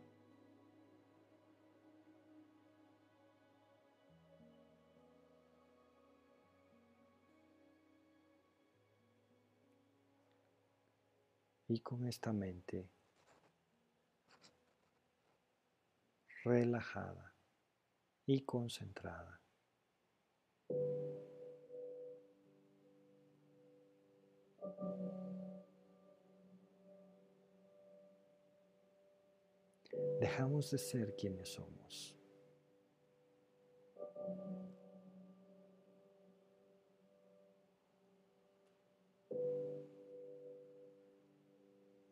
[11.68, 12.86] Y con esta mente
[16.44, 17.32] relajada
[18.26, 19.40] y concentrada.
[30.20, 32.14] Dejamos de ser quienes somos.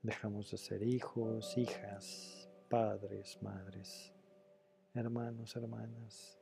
[0.02, 4.14] Dejamos de ser hijos, hijas, padres, madres,
[4.94, 6.40] hermanos, hermanas,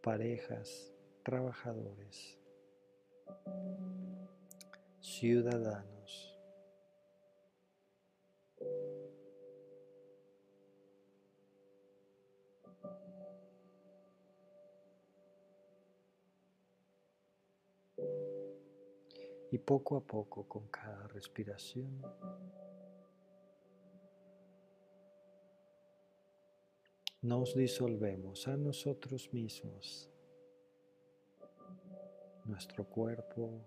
[0.00, 0.94] parejas,
[1.24, 2.38] trabajadores,
[5.00, 5.97] ciudadanos.
[19.50, 22.02] Y poco a poco, con cada respiración,
[27.22, 30.08] nos disolvemos a nosotros mismos,
[32.44, 33.60] nuestro cuerpo,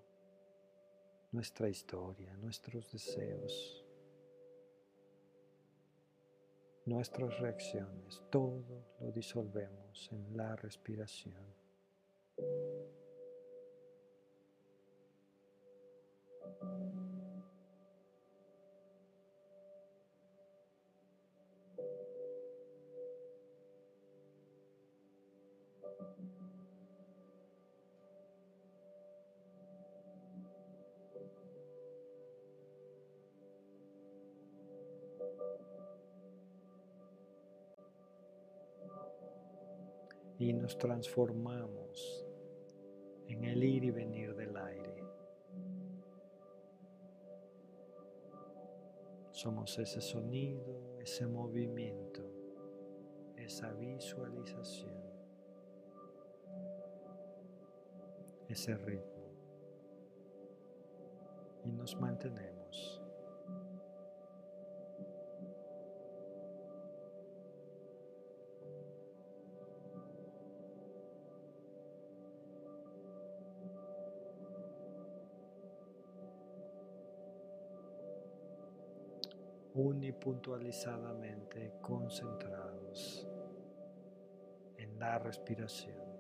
[1.32, 3.86] nuestra historia, nuestros deseos,
[6.86, 11.46] nuestras reacciones, todo lo disolvemos en la respiración.
[40.42, 42.26] Y nos transformamos
[43.28, 44.21] en el ir y venir
[49.42, 52.22] Somos ese sonido, ese movimiento,
[53.36, 55.02] esa visualización,
[58.48, 59.34] ese ritmo.
[61.64, 62.51] Y nos mantenemos
[80.02, 83.28] unipuntualizadamente concentrados
[84.80, 86.11] en la respiración.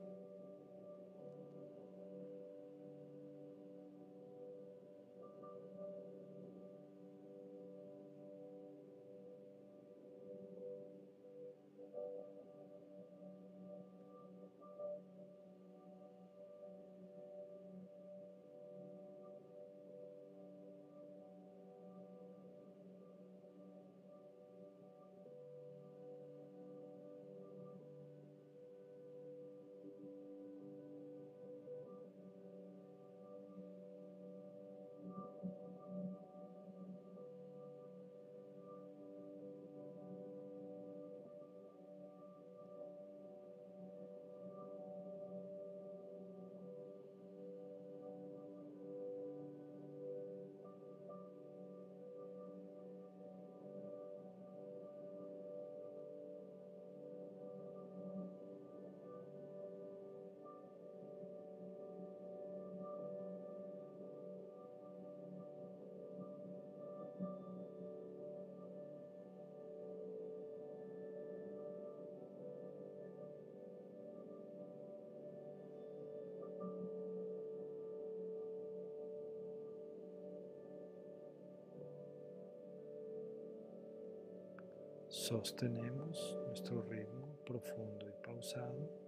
[85.21, 89.00] Sostenemos nuestro ritmo profundo y pausado.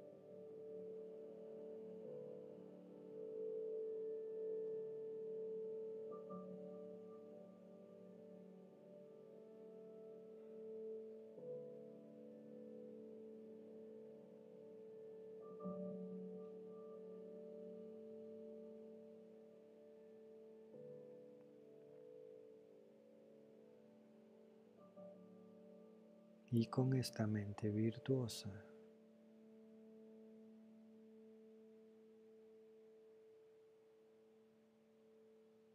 [26.55, 28.63] Y con esta mente virtuosa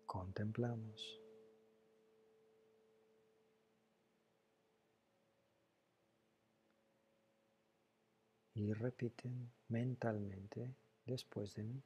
[0.07, 1.21] contemplamos
[8.55, 11.83] y repiten mentalmente después de mí.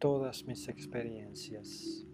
[0.00, 2.06] todas mis experiencias.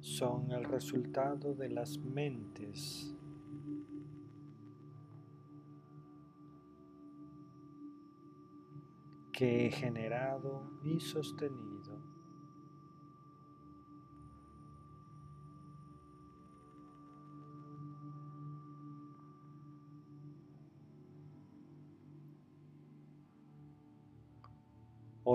[0.00, 3.14] Son el resultado de las mentes
[9.32, 12.17] que he generado y sostenido.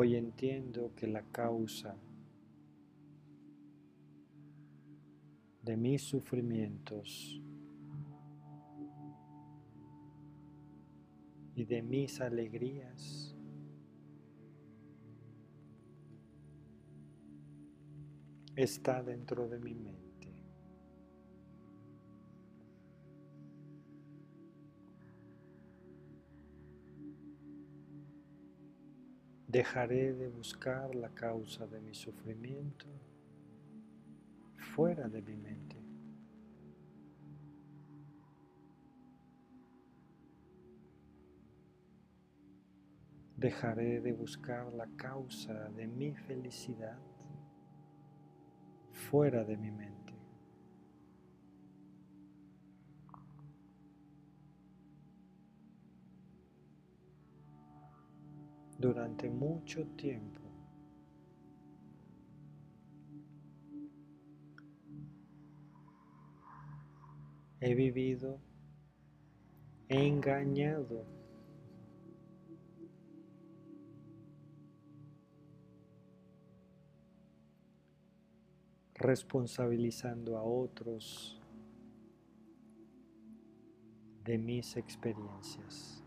[0.03, 1.95] Hoy entiendo que la causa
[5.61, 7.41] de mis sufrimientos
[11.55, 13.33] y de mis alegrías
[18.57, 20.02] está dentro de mi mente.
[29.53, 32.87] Dejaré de buscar la causa de mi sufrimiento
[34.57, 35.77] fuera de mi mente.
[43.37, 46.97] Dejaré de buscar la causa de mi felicidad
[48.91, 50.02] fuera de mi mente.
[58.83, 60.41] Durante mucho tiempo
[67.61, 68.41] he vivido
[69.87, 71.05] engañado.
[78.95, 81.41] responsabilizando a otros
[84.23, 86.02] de mis experiencias.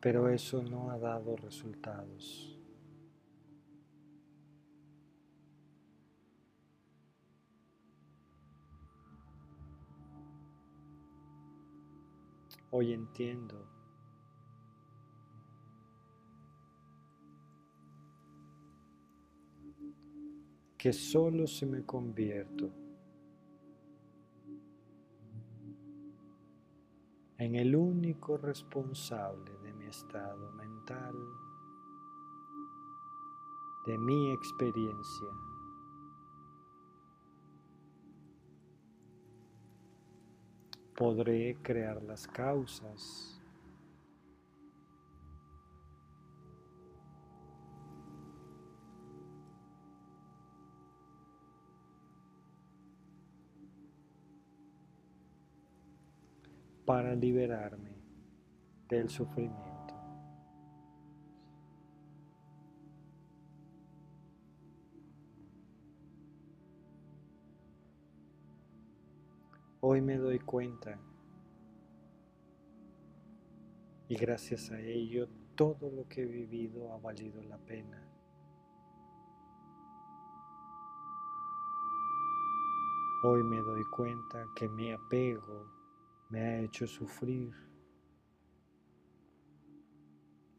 [0.00, 2.54] Pero eso no ha dado resultados.
[12.70, 13.66] Hoy entiendo
[20.76, 22.70] que solo si me convierto
[27.38, 29.57] en el único responsable
[29.88, 31.14] estado mental,
[33.86, 35.28] de mi experiencia.
[40.94, 43.38] Podré crear las causas
[56.84, 57.92] para liberarme
[58.88, 59.77] del sufrimiento.
[69.80, 70.98] Hoy me doy cuenta
[74.08, 78.04] y gracias a ello todo lo que he vivido ha valido la pena.
[83.22, 85.70] Hoy me doy cuenta que mi apego
[86.30, 87.52] me ha hecho sufrir,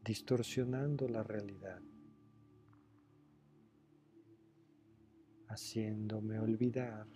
[0.02, 1.82] distorsionando la realidad,
[5.48, 7.06] haciéndome olvidar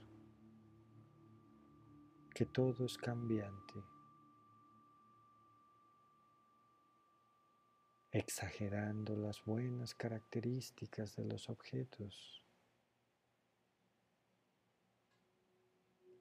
[2.35, 3.75] que todo es cambiante,
[8.11, 12.45] exagerando las buenas características de los objetos.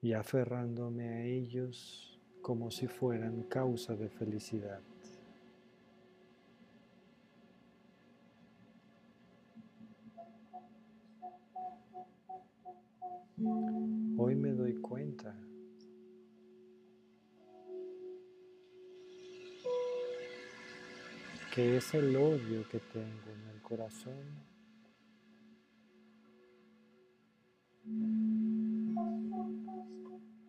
[0.04, 4.82] y aferrándome a ellos como si fueran causa de felicidad.
[14.18, 15.34] Hoy me doy cuenta
[21.54, 24.44] que es el odio que tengo en el corazón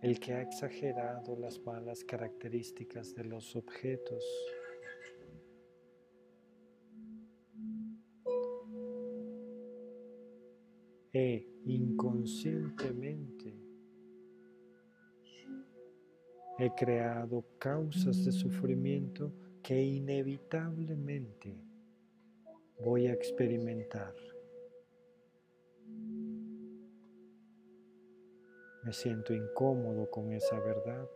[0.02, 4.24] el que ha exagerado las malas características de los objetos.
[11.14, 13.54] E inconscientemente
[16.58, 21.60] he creado causas de sufrimiento que inevitablemente
[22.80, 24.14] voy a experimentar.
[28.84, 31.10] Me siento incómodo con esa verdad.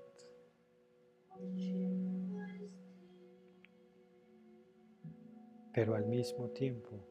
[5.72, 7.06] Pero al mismo tiempo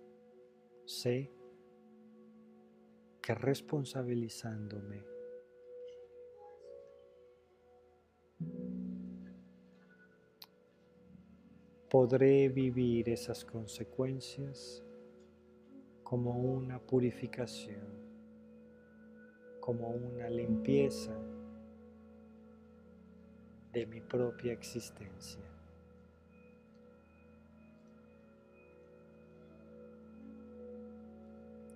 [0.87, 1.31] sé
[3.23, 5.18] que responsabilizándome
[11.89, 14.85] podré vivir esas consecuencias
[16.05, 17.87] como una purificación,
[19.61, 21.17] como una limpieza
[23.73, 25.43] de mi propia existencia.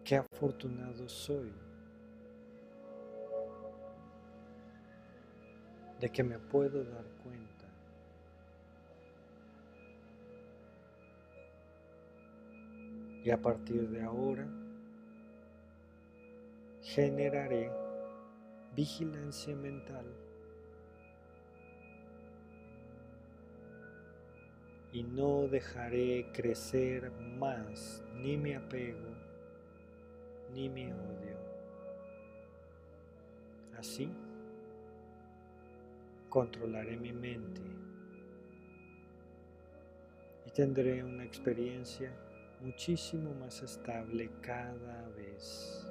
[0.04, 1.52] Qué afortunado soy
[6.00, 7.61] de que me puedo dar cuenta
[13.24, 14.46] Y a partir de ahora
[16.82, 17.70] generaré
[18.74, 20.04] vigilancia mental
[24.92, 29.08] y no dejaré crecer más ni mi apego
[30.52, 31.38] ni mi odio.
[33.78, 34.10] Así
[36.28, 37.62] controlaré mi mente
[40.46, 42.10] y tendré una experiencia
[42.62, 45.84] muchísimo más estable cada vez.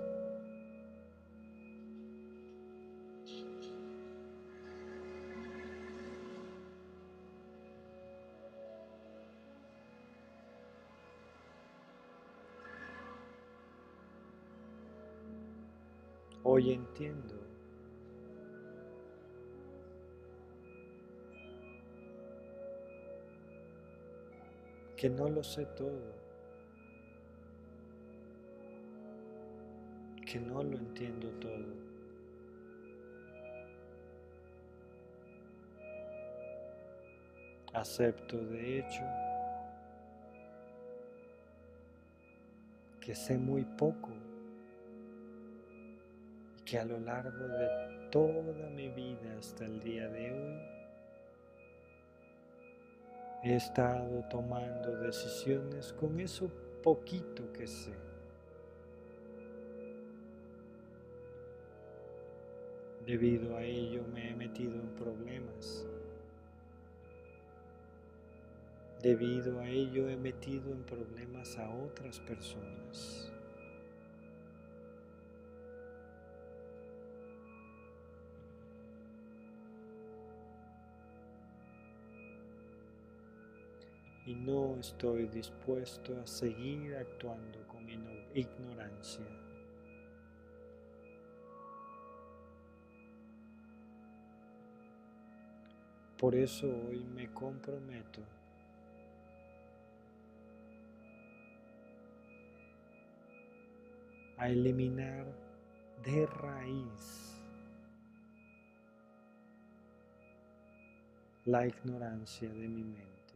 [16.44, 17.36] Hoy entiendo
[24.96, 26.31] que no lo sé todo.
[30.32, 31.66] Que no lo entiendo todo.
[37.74, 39.02] Acepto de hecho
[43.02, 44.10] que sé muy poco
[46.58, 50.62] y que a lo largo de toda mi vida hasta el día de hoy
[53.44, 56.50] he estado tomando decisiones con eso
[56.82, 58.11] poquito que sé.
[63.12, 65.86] Debido a ello me he metido en problemas.
[69.04, 73.30] Debido a ello he metido en problemas a otras personas.
[84.26, 87.90] Y no estoy dispuesto a seguir actuando con
[88.34, 89.51] ignorancia.
[96.22, 98.22] Por eso hoy me comprometo
[104.38, 105.26] a eliminar
[106.06, 107.36] de raíz
[111.46, 113.34] la ignorancia de mi mente.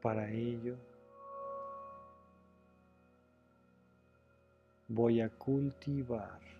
[0.00, 0.76] Para ello
[4.86, 6.59] voy a cultivar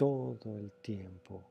[0.00, 1.44] todo el tiempo.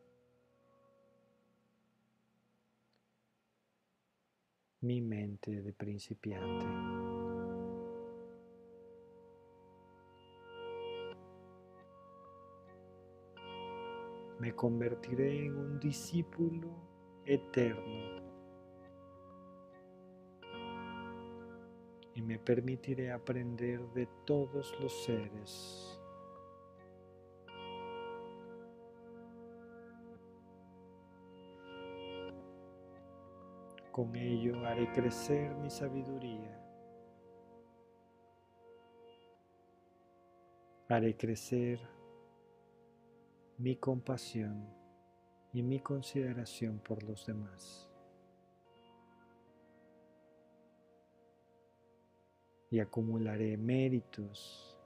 [4.81, 6.65] Mi mente de principiante.
[14.39, 16.69] Me convertiré en un discípulo
[17.27, 18.23] eterno
[22.15, 25.98] y me permitiré aprender de todos los seres
[33.99, 36.57] Con ello haré crecer mi sabiduría.
[40.87, 41.81] Haré crecer
[43.57, 44.73] mi compasión
[45.51, 47.91] y mi consideración por los demás.
[52.71, 54.79] Y acumularé méritos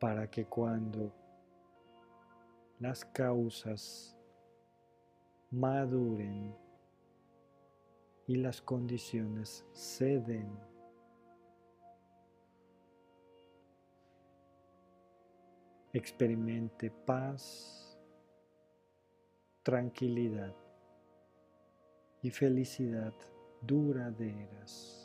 [0.00, 1.17] para que cuando
[2.80, 4.16] las causas
[5.50, 6.54] maduren
[8.26, 10.48] y las condiciones ceden.
[15.92, 17.98] Experimente paz,
[19.62, 20.54] tranquilidad
[22.22, 23.14] y felicidad
[23.62, 24.97] duraderas.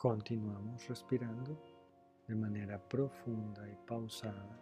[0.00, 1.62] Continuamos respirando
[2.26, 4.58] de manera profunda y pausada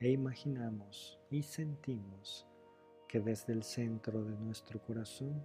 [0.00, 2.48] e imaginamos y sentimos
[3.06, 5.44] que desde el centro de nuestro corazón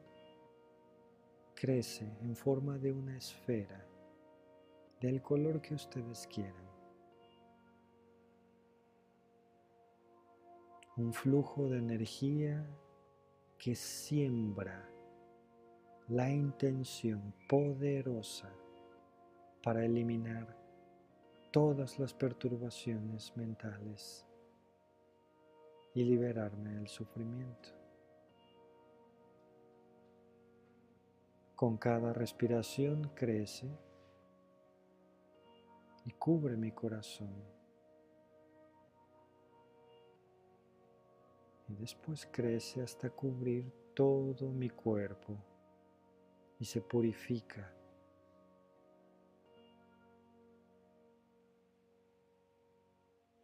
[1.54, 3.86] crece en forma de una esfera
[5.02, 6.70] del color que ustedes quieran.
[10.96, 12.66] Un flujo de energía
[13.58, 14.90] que siembra
[16.08, 18.50] la intención poderosa
[19.68, 20.48] para eliminar
[21.52, 24.26] todas las perturbaciones mentales
[25.94, 27.68] y liberarme del sufrimiento.
[31.54, 33.68] Con cada respiración crece
[36.06, 37.36] y cubre mi corazón.
[41.68, 45.36] Y después crece hasta cubrir todo mi cuerpo
[46.58, 47.77] y se purifica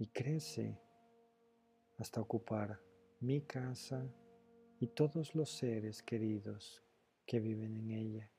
[0.03, 0.77] y crece
[1.97, 2.77] hasta ocupar
[3.21, 4.05] mi casa
[4.77, 6.83] y todos los seres queridos
[7.25, 8.29] que viven en ella.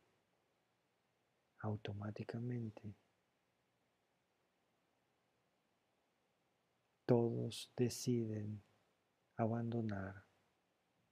[1.61, 2.95] Automáticamente,
[7.07, 8.63] todos deciden
[9.39, 10.23] abandonar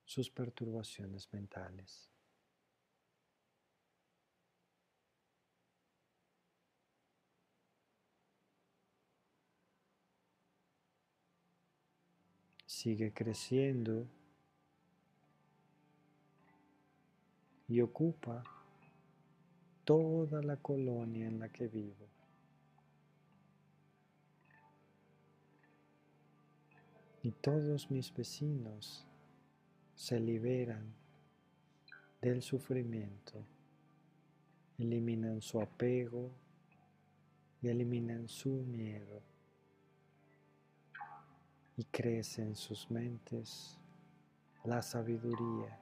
[0.04, 2.11] sus perturbaciones mentales.
[12.82, 14.08] Sigue creciendo
[17.68, 18.42] y ocupa
[19.84, 22.08] toda la colonia en la que vivo.
[27.22, 29.06] Y todos mis vecinos
[29.94, 30.92] se liberan
[32.20, 33.46] del sufrimiento,
[34.76, 36.32] eliminan su apego
[37.62, 39.31] y eliminan su miedo
[41.76, 43.78] y crece en sus mentes
[44.64, 45.78] la sabiduría.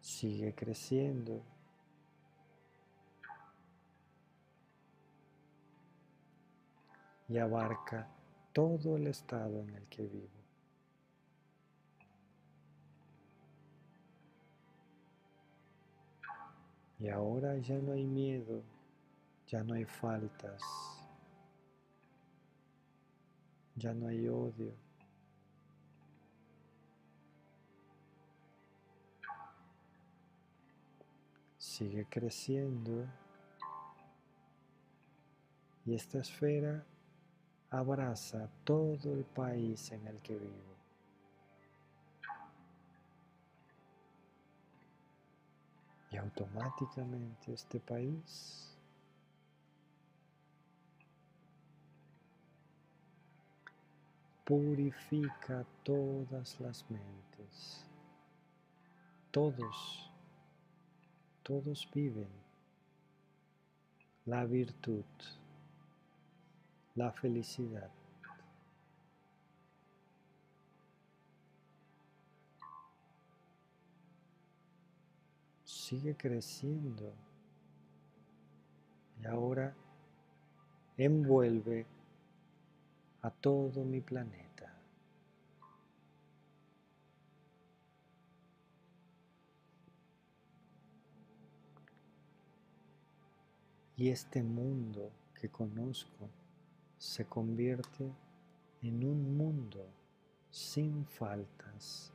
[0.00, 1.42] Sigue creciendo.
[7.28, 8.08] Y abarca
[8.52, 10.44] todo el estado en el que vivo.
[17.00, 18.62] Y ahora ya no hay miedo,
[19.46, 20.62] ya no hay faltas,
[23.76, 24.72] ya no hay odio.
[31.58, 33.04] Sigue creciendo
[35.84, 36.84] y esta esfera
[37.70, 40.74] abraza todo el país en el que vivo.
[46.12, 48.73] Y automáticamente este país
[54.44, 57.84] purifica todas las mentes.
[59.30, 60.10] Todos,
[61.42, 62.28] todos viven
[64.26, 65.04] la virtud,
[66.94, 67.90] la felicidad.
[75.64, 77.12] Sigue creciendo
[79.20, 79.74] y ahora
[80.96, 81.86] envuelve
[83.24, 84.70] a todo mi planeta.
[93.96, 96.28] Y este mundo que conozco
[96.98, 98.12] se convierte
[98.82, 99.86] en un mundo
[100.50, 102.12] sin faltas,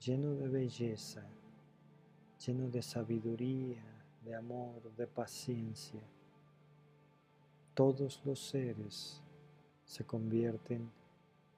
[0.00, 1.26] lleno de belleza,
[2.46, 3.82] lleno de sabiduría,
[4.22, 6.02] de amor, de paciencia.
[7.74, 9.20] Todos los seres
[9.88, 10.90] se convierten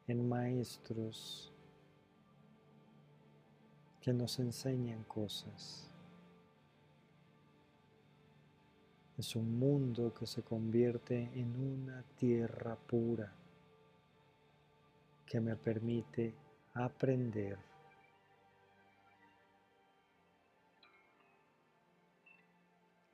[0.06, 1.52] en maestros
[4.00, 5.90] que nos enseñan cosas.
[9.18, 13.34] Es un mundo que se convierte en una tierra pura
[15.26, 16.32] que me permite
[16.72, 17.58] aprender.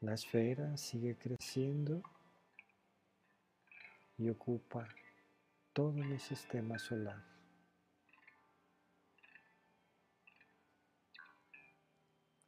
[0.02, 2.02] La esfera sigue creciendo
[4.18, 4.86] y ocupa
[5.76, 7.22] todo mi sistema solar.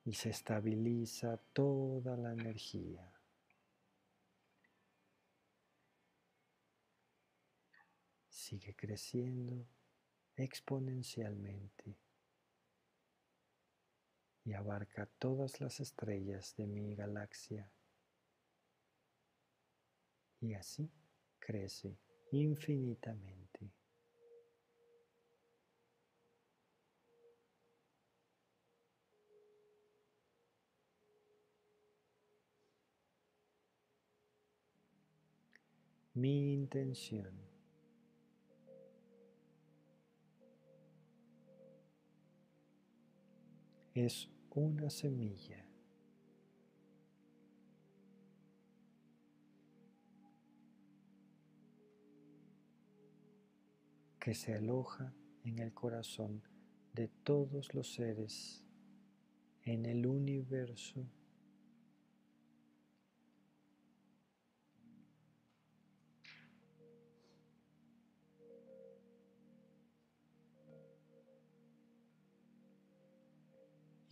[0.03, 3.13] Y se estabiliza toda la energía.
[8.31, 9.67] Sigue creciendo
[10.35, 11.99] exponencialmente.
[14.43, 17.71] y abarca todas las estrellas de mi galaxia.
[20.41, 20.91] Y así
[21.39, 21.99] crece
[22.31, 23.39] infinitamente.
[36.15, 37.33] Mi intención
[43.95, 45.68] es una semilla
[54.29, 55.11] que se aloja
[55.43, 56.43] en el corazón
[56.93, 58.63] de todos los seres
[59.63, 61.07] en el universo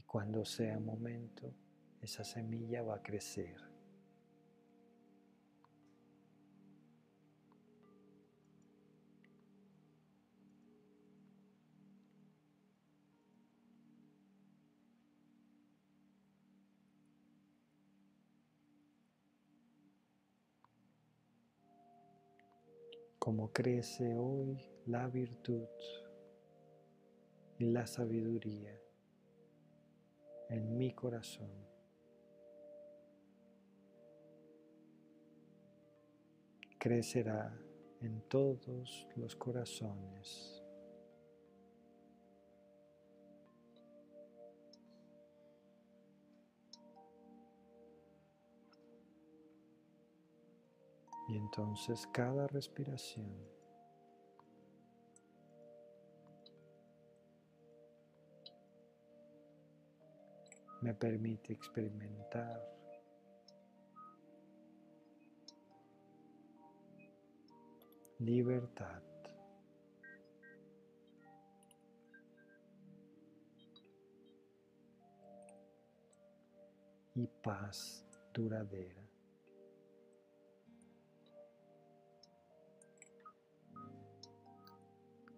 [0.06, 1.52] Cuando sea momento,
[2.00, 3.75] esa semilla va a crecer.
[23.36, 25.68] Como crece hoy la virtud
[27.58, 28.80] y la sabiduría
[30.48, 31.50] en mi corazón.
[36.78, 37.54] Crecerá
[38.00, 40.55] en todos los corazones.
[51.28, 53.34] Y entonces cada respiración
[60.82, 62.62] me permite experimentar
[68.18, 69.02] libertad.
[77.16, 78.04] y paz
[78.34, 79.05] duradera.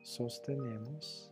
[0.08, 1.30] Sostenemos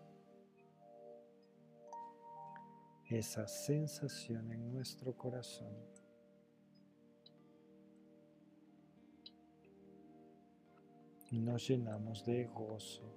[3.09, 5.74] esa sensación en nuestro corazón.
[11.31, 13.11] Y nos llenamos de gozo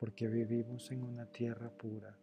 [0.00, 2.16] porque vivimos en una tierra pura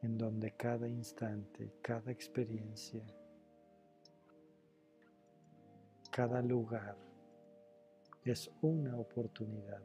[0.00, 3.04] en donde cada instante, cada experiencia,
[6.10, 7.07] cada lugar
[8.24, 9.82] es una oportunidad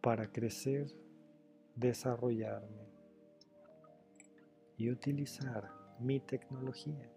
[0.00, 0.86] para crecer,
[1.74, 2.88] desarrollarme
[4.76, 7.10] y utilizar mi tecnología,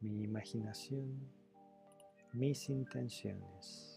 [0.00, 1.30] mi imaginación,
[2.32, 3.89] mis intenciones.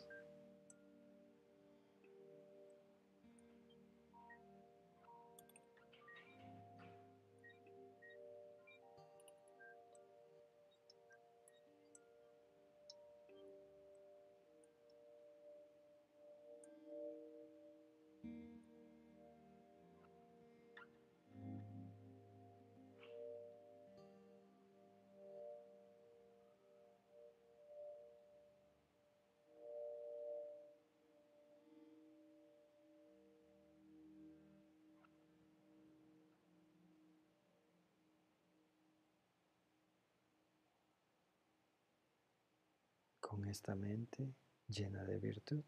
[43.53, 44.33] Esta mente
[44.67, 45.63] llena de virtud.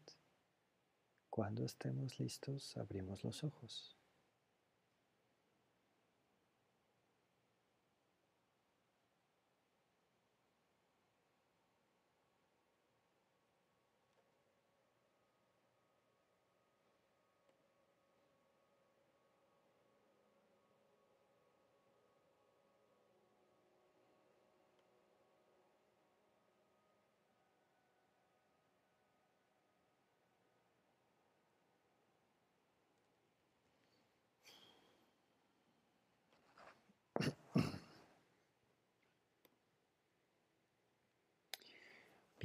[1.30, 3.95] Cuando estemos listos, abrimos los ojos.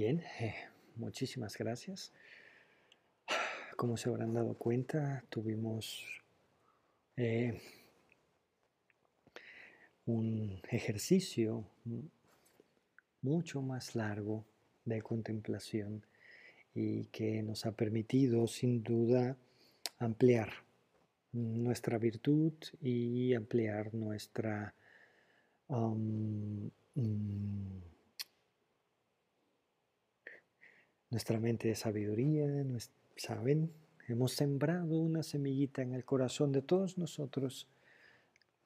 [0.01, 0.55] Bien, eh,
[0.95, 2.11] muchísimas gracias.
[3.77, 6.03] Como se habrán dado cuenta, tuvimos
[7.17, 7.61] eh,
[10.07, 11.65] un ejercicio
[13.21, 14.43] mucho más largo
[14.85, 16.03] de contemplación
[16.73, 19.37] y que nos ha permitido sin duda
[19.99, 20.49] ampliar
[21.31, 24.73] nuestra virtud y ampliar nuestra
[25.67, 26.69] mm,
[31.11, 32.47] nuestra mente de sabiduría,
[33.17, 33.71] ¿saben?
[34.07, 37.67] Hemos sembrado una semillita en el corazón de todos nosotros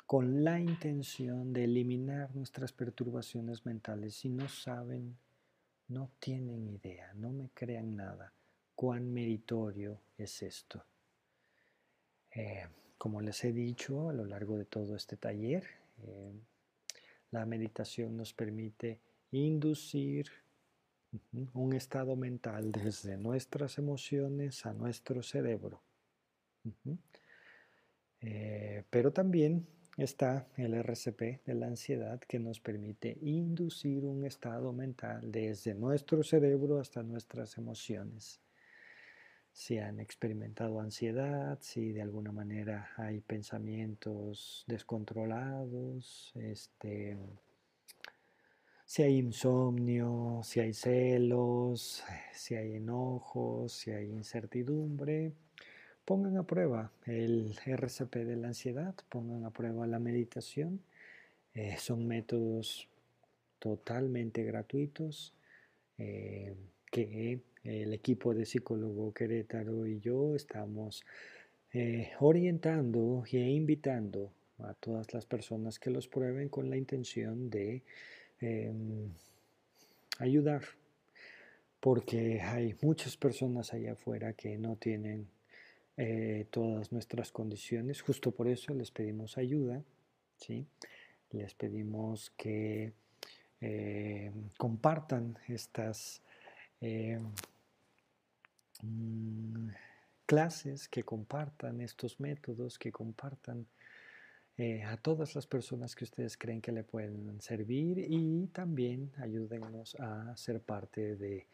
[0.06, 4.16] con la intención de eliminar nuestras perturbaciones mentales.
[4.16, 5.18] Si no saben,
[5.88, 8.32] no tienen idea, no me crean nada,
[8.76, 10.86] cuán meritorio es esto.
[12.32, 12.68] Eh,
[12.98, 15.66] como les he dicho a lo largo de todo este taller,
[16.04, 16.32] eh,
[17.32, 19.00] la meditación nos permite
[19.32, 20.28] inducir
[21.54, 25.82] un estado mental desde nuestras emociones a nuestro cerebro.
[28.22, 29.68] Eh, pero también
[29.98, 36.24] está el RCP de la ansiedad que nos permite inducir un estado mental desde nuestro
[36.24, 38.42] cerebro hasta nuestras emociones.
[39.52, 47.18] Si han experimentado ansiedad, si de alguna manera hay pensamientos descontrolados, este,
[48.96, 52.02] si hay insomnio, si hay celos,
[52.34, 55.34] si hay enojos, si hay incertidumbre,
[56.06, 60.80] pongan a prueba el RCP de la ansiedad, pongan a prueba la meditación.
[61.56, 62.88] Eh, son métodos
[63.60, 65.34] totalmente gratuitos
[65.98, 66.56] eh,
[66.90, 71.04] que el equipo de psicólogo Querétaro y yo estamos
[71.74, 77.84] eh, orientando e invitando a todas las personas que los prueben con la intención de
[78.46, 79.10] Em,
[80.20, 80.62] ayudar,
[81.80, 85.28] porque hay muchas personas allá afuera que no tienen
[85.98, 89.84] eh, todas nuestras condiciones, justo por eso les pedimos ayuda,
[90.38, 90.68] ¿sí?
[91.32, 92.94] les pedimos que
[93.62, 96.22] eh, compartan estas
[96.82, 97.24] em,
[98.84, 99.70] mm,
[100.28, 103.66] clases, que compartan estos métodos, que compartan
[104.58, 109.96] eh, a todas las personas que ustedes creen que le pueden servir y también ayúdennos
[110.00, 111.46] a ser parte de,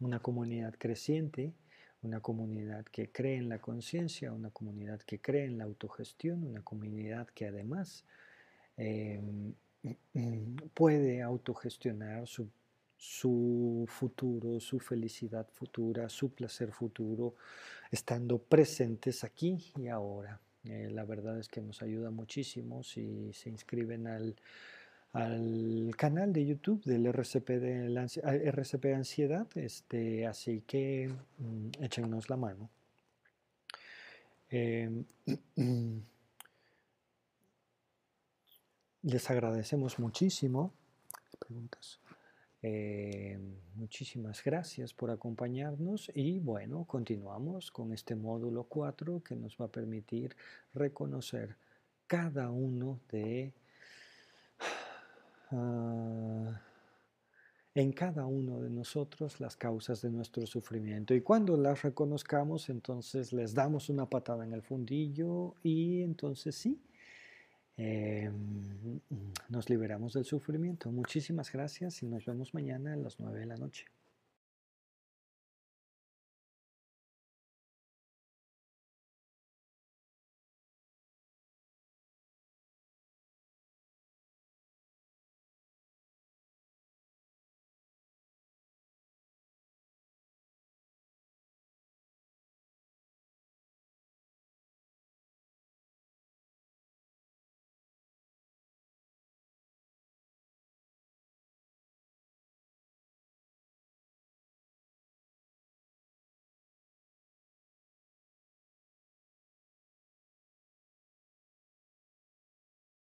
[0.00, 1.54] una comunidad creciente,
[2.02, 6.62] una comunidad que cree en la conciencia, una comunidad que cree en la autogestión, una
[6.62, 8.04] comunidad que además
[8.76, 9.54] em,
[10.74, 12.50] puede autogestionar su,
[12.98, 17.36] su futuro, su felicidad futura, su placer futuro,
[17.90, 20.38] estando presentes aquí y ahora.
[20.68, 24.36] Eh, la verdad es que nos ayuda muchísimo si se inscriben al,
[25.96, 32.36] canal de YouTube del RCP de la, RCP Ansiedad, este, así que mm, échenos la
[32.36, 32.68] mano.
[34.50, 35.04] Em,
[39.02, 40.72] les agradecemos muchísimo.
[41.38, 42.00] Preguntas.
[42.68, 43.38] Eh,
[43.76, 49.68] muchísimas gracias por acompañarnos y bueno, continuamos con este módulo 4 que nos va a
[49.68, 50.34] permitir
[50.74, 51.54] reconocer
[52.08, 53.52] cada uno de...
[55.52, 56.60] Ah,
[57.76, 61.14] en cada uno de nosotros las causas de nuestro sufrimiento.
[61.14, 66.80] Y cuando las reconozcamos, entonces les damos una patada en el fundillo y entonces sí,
[67.76, 69.00] Em,
[69.48, 70.90] nos liberamos del sufrimiento.
[70.90, 73.86] Muchísimas gracias y nos vemos mañana a las 9 de la noche.